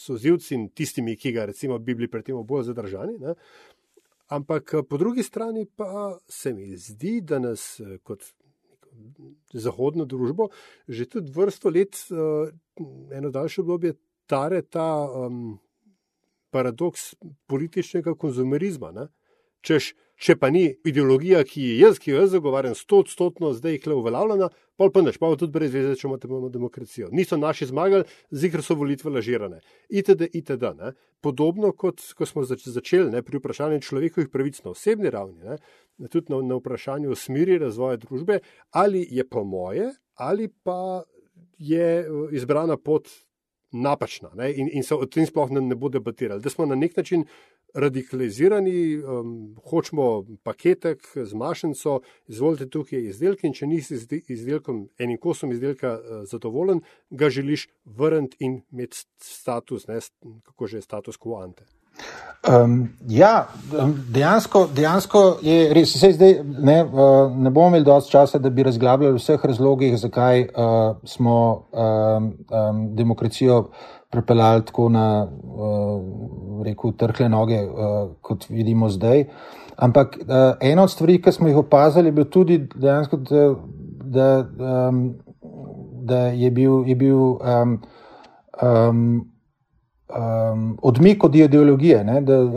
[0.00, 3.18] sozivci in tistimi, ki ga recimo bi bili pred tem bolj zadržani.
[3.20, 3.34] Ne.
[4.30, 8.22] Ampak po drugi strani pa se mi zdi, da nas kot
[9.52, 10.48] zahodno družbo
[10.88, 12.48] že tudi vrsto let, uh,
[13.12, 13.94] eno daljše obdobje,
[14.26, 15.58] tare ta um,
[16.50, 17.14] paradoks
[17.46, 18.92] političnega konzumerizma.
[18.92, 19.08] Ne?
[19.66, 23.94] Češ, če pa ni ideologija, ki jaz, ki jo jaz zagovarjam, sto odstotno zdaj je
[23.94, 24.48] uveljavljena,
[24.80, 27.10] pol pa neč, pa tudi brez veze, če imamo demokracijo.
[27.12, 29.60] Niso naši zmagali, zikr so volitve lažirane.
[29.92, 30.72] Itd., itd.
[30.78, 30.94] Ne?
[31.20, 36.32] Podobno kot ko smo začeli ne, pri vprašanju človekovih pravic na osebni ravni, ne, tudi
[36.32, 38.40] na, na vprašanju smeri razvoja družbe,
[38.72, 41.02] ali je po moje, ali pa
[41.60, 43.12] je izbrana pot
[43.72, 44.48] napačna ne?
[44.52, 46.42] in, in se o tem sploh ne, ne bo debatirali.
[46.42, 47.28] Da smo na nek način
[47.74, 55.18] radikalizirani, um, hočemo paketek z mašnico, izvolite tukaj izdelke in če nisi z izdelkom, enim
[55.18, 60.00] kosom izdelka uh, zadovoljen, ga želiš vrniti in imeti status, ne?
[60.42, 61.64] kako že je status quo ante.
[62.48, 63.48] Um, ja,
[64.08, 65.90] dejansko, dejansko je res.
[66.00, 70.96] Zdaj, ne, uh, ne bomo imeli dovolj časa, da bi razglabljali vseh razlogih, zakaj uh,
[71.04, 71.34] smo
[71.72, 73.66] um, um, demokracijo
[74.10, 79.26] prepeljali tako na uh, rekel, trhle noge, uh, kot vidimo zdaj.
[79.76, 83.44] Ampak uh, ena od stvari, ki smo jih opazili, je bil tudi dejansko, da,
[84.00, 84.30] da,
[84.88, 85.02] um,
[86.08, 86.88] da je bil.
[86.88, 87.82] Je bil um,
[88.62, 89.29] um,
[90.10, 92.04] um, odmik od ideologije.
[92.04, 92.52] Ne, da, uh,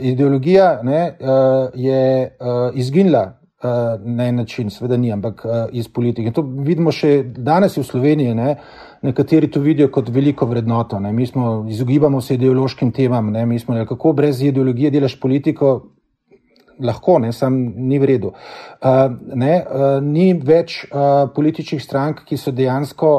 [0.00, 1.28] ideologija ne, uh,
[1.74, 3.22] je uh, izginila
[3.62, 3.70] uh,
[4.04, 6.32] na en način, seveda ni, ampak uh, iz politike.
[6.32, 8.34] To vidimo še danes v Sloveniji.
[8.34, 8.56] Ne,
[9.02, 11.00] nekateri to vidijo kot veliko vrednoto.
[11.00, 11.12] Ne.
[11.12, 13.32] Mi smo, izogibamo se ideološkim temam.
[13.32, 15.80] Ne, mi smo, ne, kako brez ideologije delaš politiko.
[16.78, 18.28] Lahko, ne, sam ni v redu.
[18.30, 23.10] Uh, ne, uh, ni več uh, političnih strank, ki so dejansko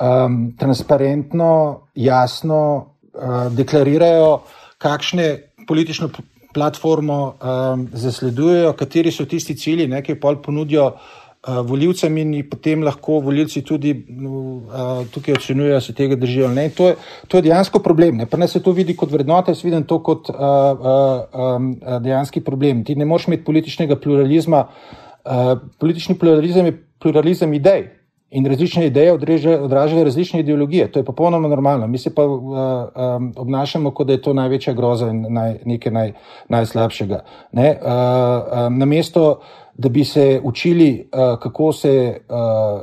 [0.00, 1.50] um, transparentno,
[1.94, 2.95] jasno,
[3.56, 4.40] deklarirajo,
[4.78, 5.28] kakšne
[5.66, 6.10] politično
[6.56, 13.18] platformo um, zasledujejo, kateri so tisti cilji, nekaj pol ponudijo uh, voljivcem in potem lahko
[13.24, 16.48] voljivci tudi uh, tukaj ocenjujejo, se tega držijo.
[16.76, 16.96] To je,
[17.28, 18.22] to je dejansko problem.
[18.22, 18.26] Ne?
[18.26, 22.40] Pa ne se to vidi kot vrednota, jaz vidim to kot uh, uh, um, dejanski
[22.40, 22.84] problem.
[22.84, 24.66] Ti ne moreš imeti političnega pluralizma.
[25.26, 27.88] Uh, politični pluralizem je pluralizem idej.
[28.36, 30.90] In različne ideje odražajo različne ideologije.
[30.92, 31.86] To je popolnoma normalno.
[31.86, 35.92] Mi se pa uh, um, obnašamo, kot da je to največja groza in naj, nekaj
[35.92, 36.12] naj,
[36.48, 37.22] najslabšega.
[37.52, 37.70] Ne?
[37.80, 37.88] Uh,
[38.66, 39.40] um, namesto,
[39.74, 42.36] da bi se učili, uh, kako se uh,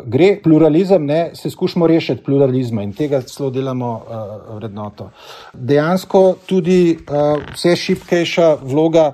[0.06, 5.10] gre pluralizem, ne, se skušamo rešiti pluralizma in tega celo delamo uh, vrednoto.
[5.54, 9.12] Dejansko tudi uh, vse šipkejša vloga.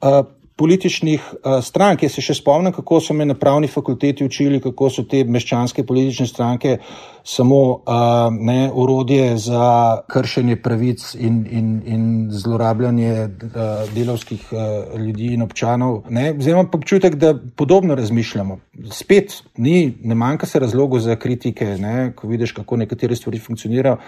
[0.00, 0.26] Uh,
[0.56, 2.02] političnih uh, strank.
[2.02, 5.84] Jaz se še spomnim, kako so me na pravni fakulteti učili, kako so te meščanske
[5.86, 6.78] politične stranke
[7.26, 7.82] samo uh,
[8.30, 13.60] ne, urodje za kršenje pravic in, in, in zlorabljanje uh,
[13.94, 16.04] delovskih uh, ljudi in občanov.
[16.10, 16.30] Ne.
[16.38, 18.58] Zdaj imam pa občutek, da podobno razmišljamo.
[18.94, 23.98] Spet ni, ne manjka se razlogov za kritike, ne, ko vidiš, kako nekatere stvari funkcionirajo.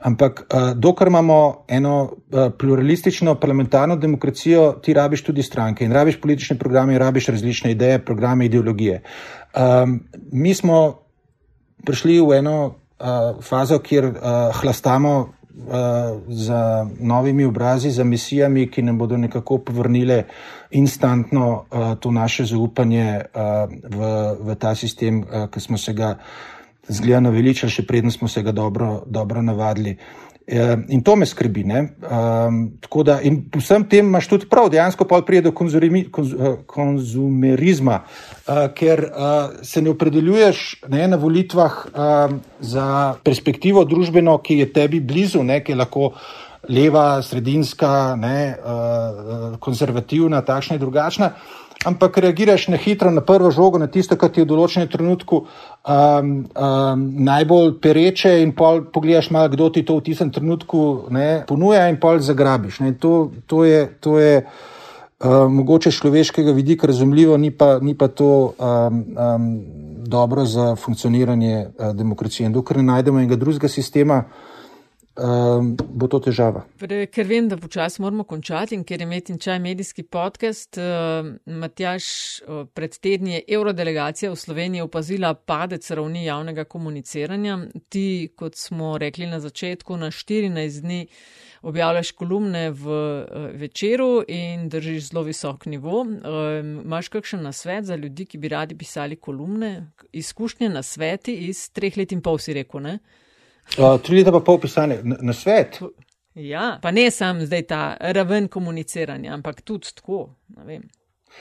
[0.00, 6.20] Ampak uh, dokler imamo eno uh, pluralistično parlamentarno demokracijo, ti rabiš tudi stranke in rabiš
[6.20, 9.02] politične programe, rabiš različne ideje, programe, ideologije.
[9.02, 10.00] Um,
[10.32, 11.00] mi smo
[11.84, 14.14] prišli v eno uh, fazo, kjer uh,
[14.60, 15.26] hlastamo uh,
[16.28, 20.22] za novimi obrazi, za misijami, ki nam bodo nekako povrnile
[20.70, 23.42] instantno uh, to naše zaupanje uh,
[23.96, 26.14] v, v ta sistem, uh, ki smo se ga
[26.88, 29.96] zgleda naveličali, še preden smo se ga dobro, dobro navadili.
[30.52, 31.62] Eh, in to me skrbi.
[31.62, 32.72] Um,
[33.04, 38.00] da, in vsem tem imaš tudi prav, dejansko pa pride do konzumi, konz, eh, konzumerizma,
[38.02, 44.72] uh, ker uh, se ne opredeljuješ ne, na volitvah uh, za perspektivo družbeno, ki je
[44.72, 46.10] tebi blizu, ne, ki je lahko
[46.66, 51.30] leva, sredinska, ne, uh, konzervativna, takšna in drugačna.
[51.80, 55.36] Ampak reagiraš na hitro, na prvo žogo, na tisto, kar ti je v določenem trenutku
[55.40, 55.46] um,
[56.52, 61.86] um, najbolj pereče, in pol pogledaš, malo, kdo ti to v tistem trenutku ne, ponuja,
[61.88, 62.82] in pol zagrabiš.
[63.00, 68.52] To, to je, to je uh, mogoče človeškega vidika razumljivo, ni pa, ni pa to
[68.60, 69.48] um, um,
[70.04, 72.44] dobro za funkcioniranje uh, demokracije.
[72.44, 74.26] In dokler ne najdemo enega drugega sistema,
[75.20, 76.64] um, bo to težava.
[76.80, 82.06] Ker vem, da počasi moramo končati in ker je Metin Čaj medijski podcast, uh, Matjaš,
[82.42, 87.58] uh, pred tedni je eurodelegacija v Sloveniji opazila padec ravni javnega komuniciranja.
[87.88, 91.06] Ti, kot smo rekli na začetku, na 14 dni
[91.62, 96.00] objavljaš kolumne v uh, večeru in držiš zelo visok nivo.
[96.00, 99.90] Uh, Imáš kakšen nasvet za ljudi, ki bi radi pisali kolumne?
[100.12, 102.98] Izkušnje na sveti iz treh let in pol si rekel, ne?
[103.78, 105.78] Uh, tri leta pa pol pisanja na, na svet.
[106.34, 110.28] Ja, pa ne sam zdaj ta raven komuniciranja, ampak tudi tako.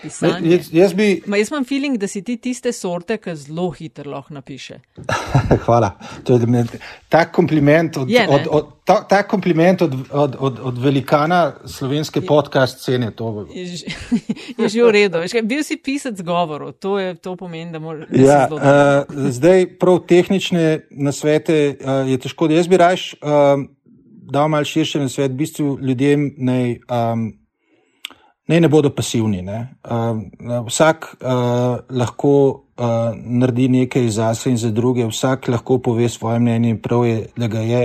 [0.03, 1.21] Jaz, jaz, bi...
[1.27, 4.79] Ma jaz imam feeling, da si ti tiste sorte, ki zelo hitro lahko napiše.
[5.65, 5.91] Hvala.
[6.27, 6.63] Je,
[7.09, 12.21] tak kompliment od, je, od, od, ta, ta kompliment od, od, od, od velikana slovenske
[12.21, 13.11] podcast scene.
[13.11, 13.47] To...
[13.53, 13.65] Je,
[14.59, 15.23] je že v redu.
[15.43, 18.07] Bil si pisec govorov, to, to pomeni, da moraš.
[18.15, 22.47] Ja, uh, zdaj prav tehnične nasvete uh, je težko.
[22.51, 23.67] Jaz bi raje uh,
[24.31, 26.79] dal mal širše na svet, v bistvu ljudem naj.
[26.87, 27.38] Um,
[28.49, 29.41] ne, ne bodo pasivni.
[29.41, 29.59] Ne.
[29.85, 36.09] Uh, vsak uh, lahko uh, naredi nekaj za sebe in za druge, vsak lahko pove
[36.09, 37.83] svoje mnenje in prav je, da ga je.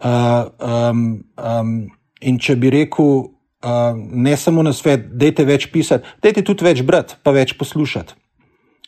[0.00, 0.48] Uh,
[0.90, 1.04] um,
[1.36, 1.74] um,
[2.20, 3.12] in če bi rekel,
[3.60, 8.16] uh, ne samo na svet, dajte več pisati, dajte tudi več brati, pa več poslušati.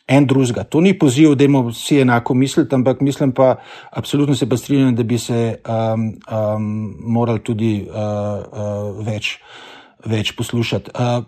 [0.09, 0.65] En drugega.
[0.67, 3.53] To ni poziv, da imamo vsi enako misliti, ampak mislim pa,
[3.91, 6.65] absolutno se pa strinjam, da bi se um, um,
[7.15, 9.72] morali tudi uh, uh, več uh,
[10.05, 10.91] več poslušati.
[10.93, 11.23] Uh,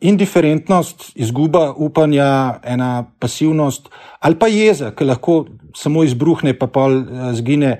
[0.00, 3.88] indiferentnost, izguba upanja, ena pasivnost
[4.20, 5.44] ali pa jeza, ki lahko
[5.76, 7.78] samo izbruhne, pa pa uh, zgine,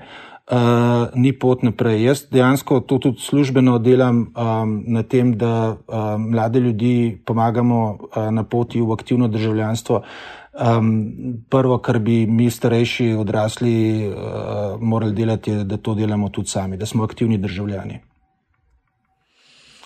[0.51, 2.03] uh, ni pot naprej.
[2.03, 8.29] Jaz dejansko to tudi službeno delam um, na tem, da um, mlade ljudi pomagamo uh,
[8.31, 10.01] na poti v aktivno državljanstvo.
[10.57, 16.49] Um, prvo, kar bi mi starejši odrasli uh, morali delati, je, da to delamo tudi
[16.49, 17.99] sami, da smo aktivni državljani.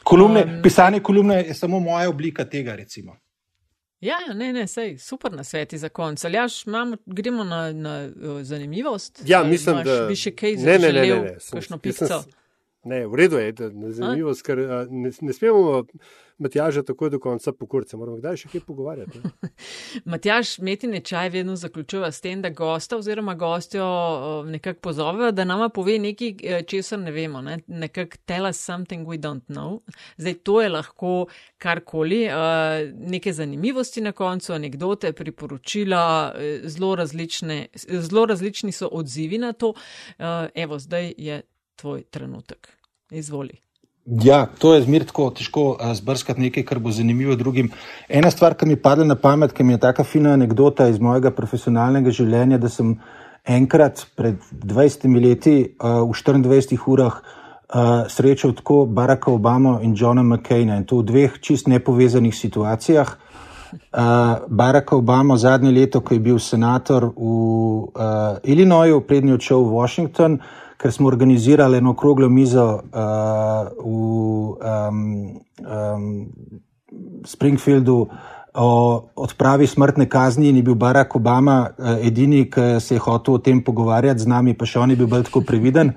[0.04, 2.76] Kolumne, um, pisanje kolumne je samo moja oblika tega.
[2.76, 3.18] Recimo.
[4.02, 6.26] Ja, ja, ne, ne, sej, super na sveti za konec.
[6.26, 8.10] Ali jaš, imamo, gremo na, na
[8.41, 9.22] zanimivost?
[9.26, 12.24] Ja, mislim, da bi še kaj zanimivega, kakšno pico.
[12.84, 14.58] Ne, v redu je, da je zanimivo, ker
[14.89, 15.84] ne, ne smemo
[16.42, 19.20] Matjaža takoj do konca pokurca, moramo kdaj še kaj pogovarjati.
[20.12, 23.86] Matjaž, metine čaj vedno zaključuje s tem, da gosta oziroma gostjo
[24.48, 27.60] nekako pozove, da nama pove nekaj, e, česar ne vemo, ne?
[27.68, 29.80] nekako tell us something we don't know.
[30.18, 31.14] Zdaj, to je lahko
[31.62, 32.24] karkoli,
[32.98, 36.04] neke zanimivosti na koncu, anekdote, priporočila,
[36.36, 36.96] e, zelo,
[37.86, 39.74] zelo različni so odzivi na to.
[40.56, 41.42] Evo, zdaj je
[41.76, 42.74] tvoj trenutek.
[43.12, 43.60] Izvoli.
[44.06, 47.70] Ja, to je zmer tako težko zbrskati nekaj, kar bo zanimivo drugim.
[48.10, 50.97] Ena stvar, ki mi je padla na pamet, ki mi je tako fina anekdota iz
[50.99, 52.95] mojega profesionalnega življenja, da sem
[53.45, 57.22] enkrat pred 20 leti v 24 urah
[58.10, 63.18] srečal tako Baracka Obama in Johna McCaina in to v dveh čist nepovezanih situacijah.
[63.72, 69.72] Uh, Barack Obama zadnje leto, ko je bil senator v uh, Illinoisu, prednji odšel v
[69.72, 72.82] Washington, uh, ker smo organizirali eno okroglo mizo uh,
[73.78, 73.92] v
[74.58, 76.06] um, um,
[77.26, 78.08] Springfieldu
[78.54, 78.70] o
[79.16, 83.38] odpravi smrtne kazni in je bil Barack Obama uh, edini, ki se je hotel o
[83.38, 85.94] tem pogovarjati z nami, pa še on je bil bolj tako previden.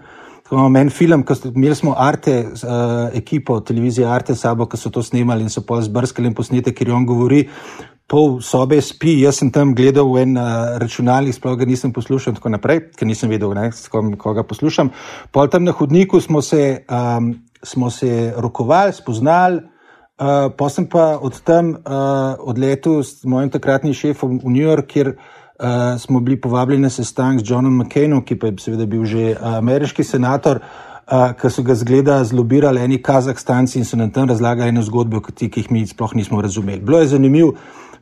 [0.71, 1.25] Meni film,
[1.55, 5.81] imeli smo Arte, uh, ekipo televizije Arte sabo, ki so to snemali in so pa
[5.83, 7.49] zbrskali in posnete, ker on govori
[8.07, 12.35] pol sobe spi, jaz sem tam gledal v en uh, računalnik, sploh ga nisem poslušal
[12.35, 14.93] in tako naprej, ker nisem vedel, ne, s kom koga poslušam.
[15.33, 17.33] Pol tam na hodniku smo se, um,
[17.65, 23.97] smo se rokovali, spoznali, uh, pa sem pa od tam uh, odletel s mojim takratnim
[23.97, 28.37] šefom v New York, kjer uh, smo bili povabljeni na sestanek z Johnom McCainom, ki
[28.37, 30.61] pa je seveda bil že uh, ameriški senator.
[31.05, 35.21] Uh, ki so ga zgleda zlobirali eni kazahstanci in so nam tam razlagali eno zgodbo,
[35.21, 36.81] ki jih mi sploh nismo razumeli.
[36.81, 37.53] Bilo je zanimivo,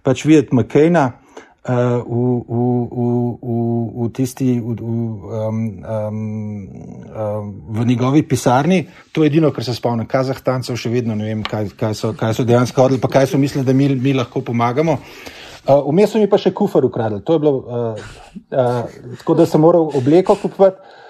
[0.03, 3.07] pač videti McCaina uh, v, v, v,
[3.39, 3.57] v,
[4.03, 6.19] v tisti, v, v, um, um,
[7.15, 8.87] um, v njegovi pisarni.
[9.13, 10.09] To je edino, kar se spomnim.
[10.11, 13.39] Kazahstancev še vedno ne vem, kaj, kaj, so, kaj so dejansko hodili, pa kaj so
[13.39, 14.99] mislili, da mi, mi lahko pomagamo.
[15.63, 17.23] Vmes uh, so mi pa še kufr ukradli.
[17.23, 18.11] To je bilo uh,
[18.51, 18.83] uh,
[19.23, 21.01] tako, da sem moral obleko kupovati.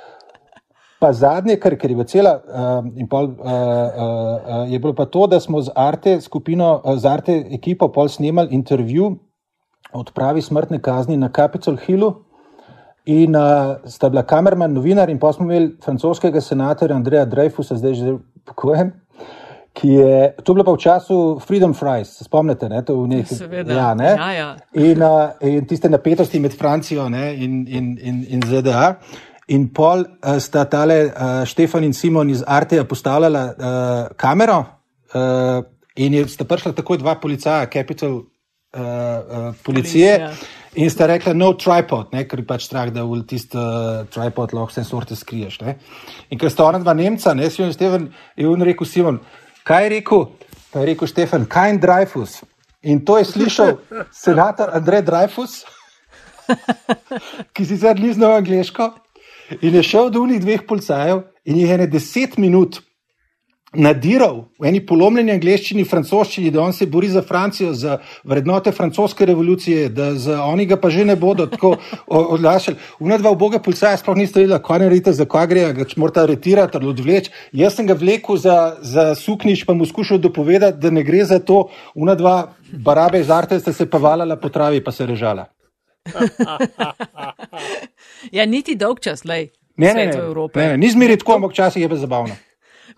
[1.03, 5.09] Pa zadnje, kar, kar je bilo cela, uh, in pol, uh, uh, je bilo pa
[5.11, 9.09] to, da smo z Arte, skupino, uh, z Arte ekipo pol snemali intervju
[9.93, 12.13] o odpravi smrtne kazni na Capitol Hillu.
[13.11, 17.95] In uh, sta bila kamerman, novinar, in pa smo imeli francoskega senatorja Andreja Dreyfusa, zdaj
[17.99, 18.15] že
[18.47, 18.93] pokojen.
[19.83, 22.69] Je, to je bilo pa v času Freedom Fries, se spomnite?
[22.69, 23.73] Ne, nek, Seveda.
[23.75, 24.15] Ja, ne?
[24.15, 24.49] Ja, ja.
[24.73, 29.01] In, uh, in tiste napetosti med Francijo ne, in, in, in, in ZDA.
[29.49, 34.59] In pol uh, sta tale uh, Štefan in Simon iz Arteja postavljala uh, kamero,
[35.15, 35.65] uh,
[35.97, 38.23] in je, sta prišla takoj dva policaja, Capital uh,
[38.81, 40.31] uh, policije, Policija.
[40.75, 44.55] in sta rekla: No tripod, ne, ker je pač strah, da v tisti uh, tripod
[44.55, 45.61] lahko vse sorte skriješ.
[45.61, 45.77] Ne.
[46.31, 49.21] In ker sta ona dva Nemca, ne, Simon in Stefan, je on rekel: Simon,
[49.67, 50.27] kaj je rekel?
[50.73, 52.41] Pa je rekel Štefan, kaj je Dreyfus?
[52.83, 53.77] In to je slišal
[54.11, 55.63] senator Andrej Dreyfus,
[57.55, 58.91] ki sicer ni znal angliško.
[59.61, 62.81] In je šel do unih dveh policajev in jih je deset minut
[63.73, 67.99] nadiral v eni polomljeni angliščini, francoščini, da on se bori za Francijo, za
[68.29, 71.77] vrednote francoske revolucije, da za oni ga pa že ne bodo tako
[72.07, 72.77] odlašali.
[73.01, 76.77] Una dva uboga policaja sploh nista vedela, kaj naredite, za kaj gre, ga morate aretirati
[76.77, 77.31] ali odvleč.
[77.53, 81.39] Jaz sem ga vlekel za, za sukniš, pa mu skušal dopovedati, da ne gre za
[81.39, 81.69] to.
[81.95, 85.47] Una dva barabe iz arte sta se pa valala po travi, pa se režala.
[88.37, 89.49] ja, niti dolg čas, le.
[89.77, 92.37] Ne, ne, ne, ne, ne, ni zmeri tako, ampak včasih je pa zabavno.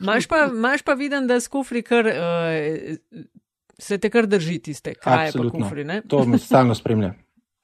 [0.03, 3.29] Maš pa, maš pa viden, da skufri kar, uh,
[3.79, 5.85] se te kar drži tiste, kaj je pa kufri.
[5.87, 6.01] Ne?
[6.11, 7.12] To me stalno spremlja.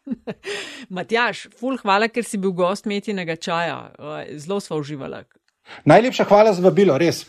[0.94, 3.80] Matjaš, ful, hvala, ker si bil gost metinega čaja.
[3.98, 5.24] Uh, zelo smo uživali.
[5.90, 7.24] Najlepša hvala za vabilo, res.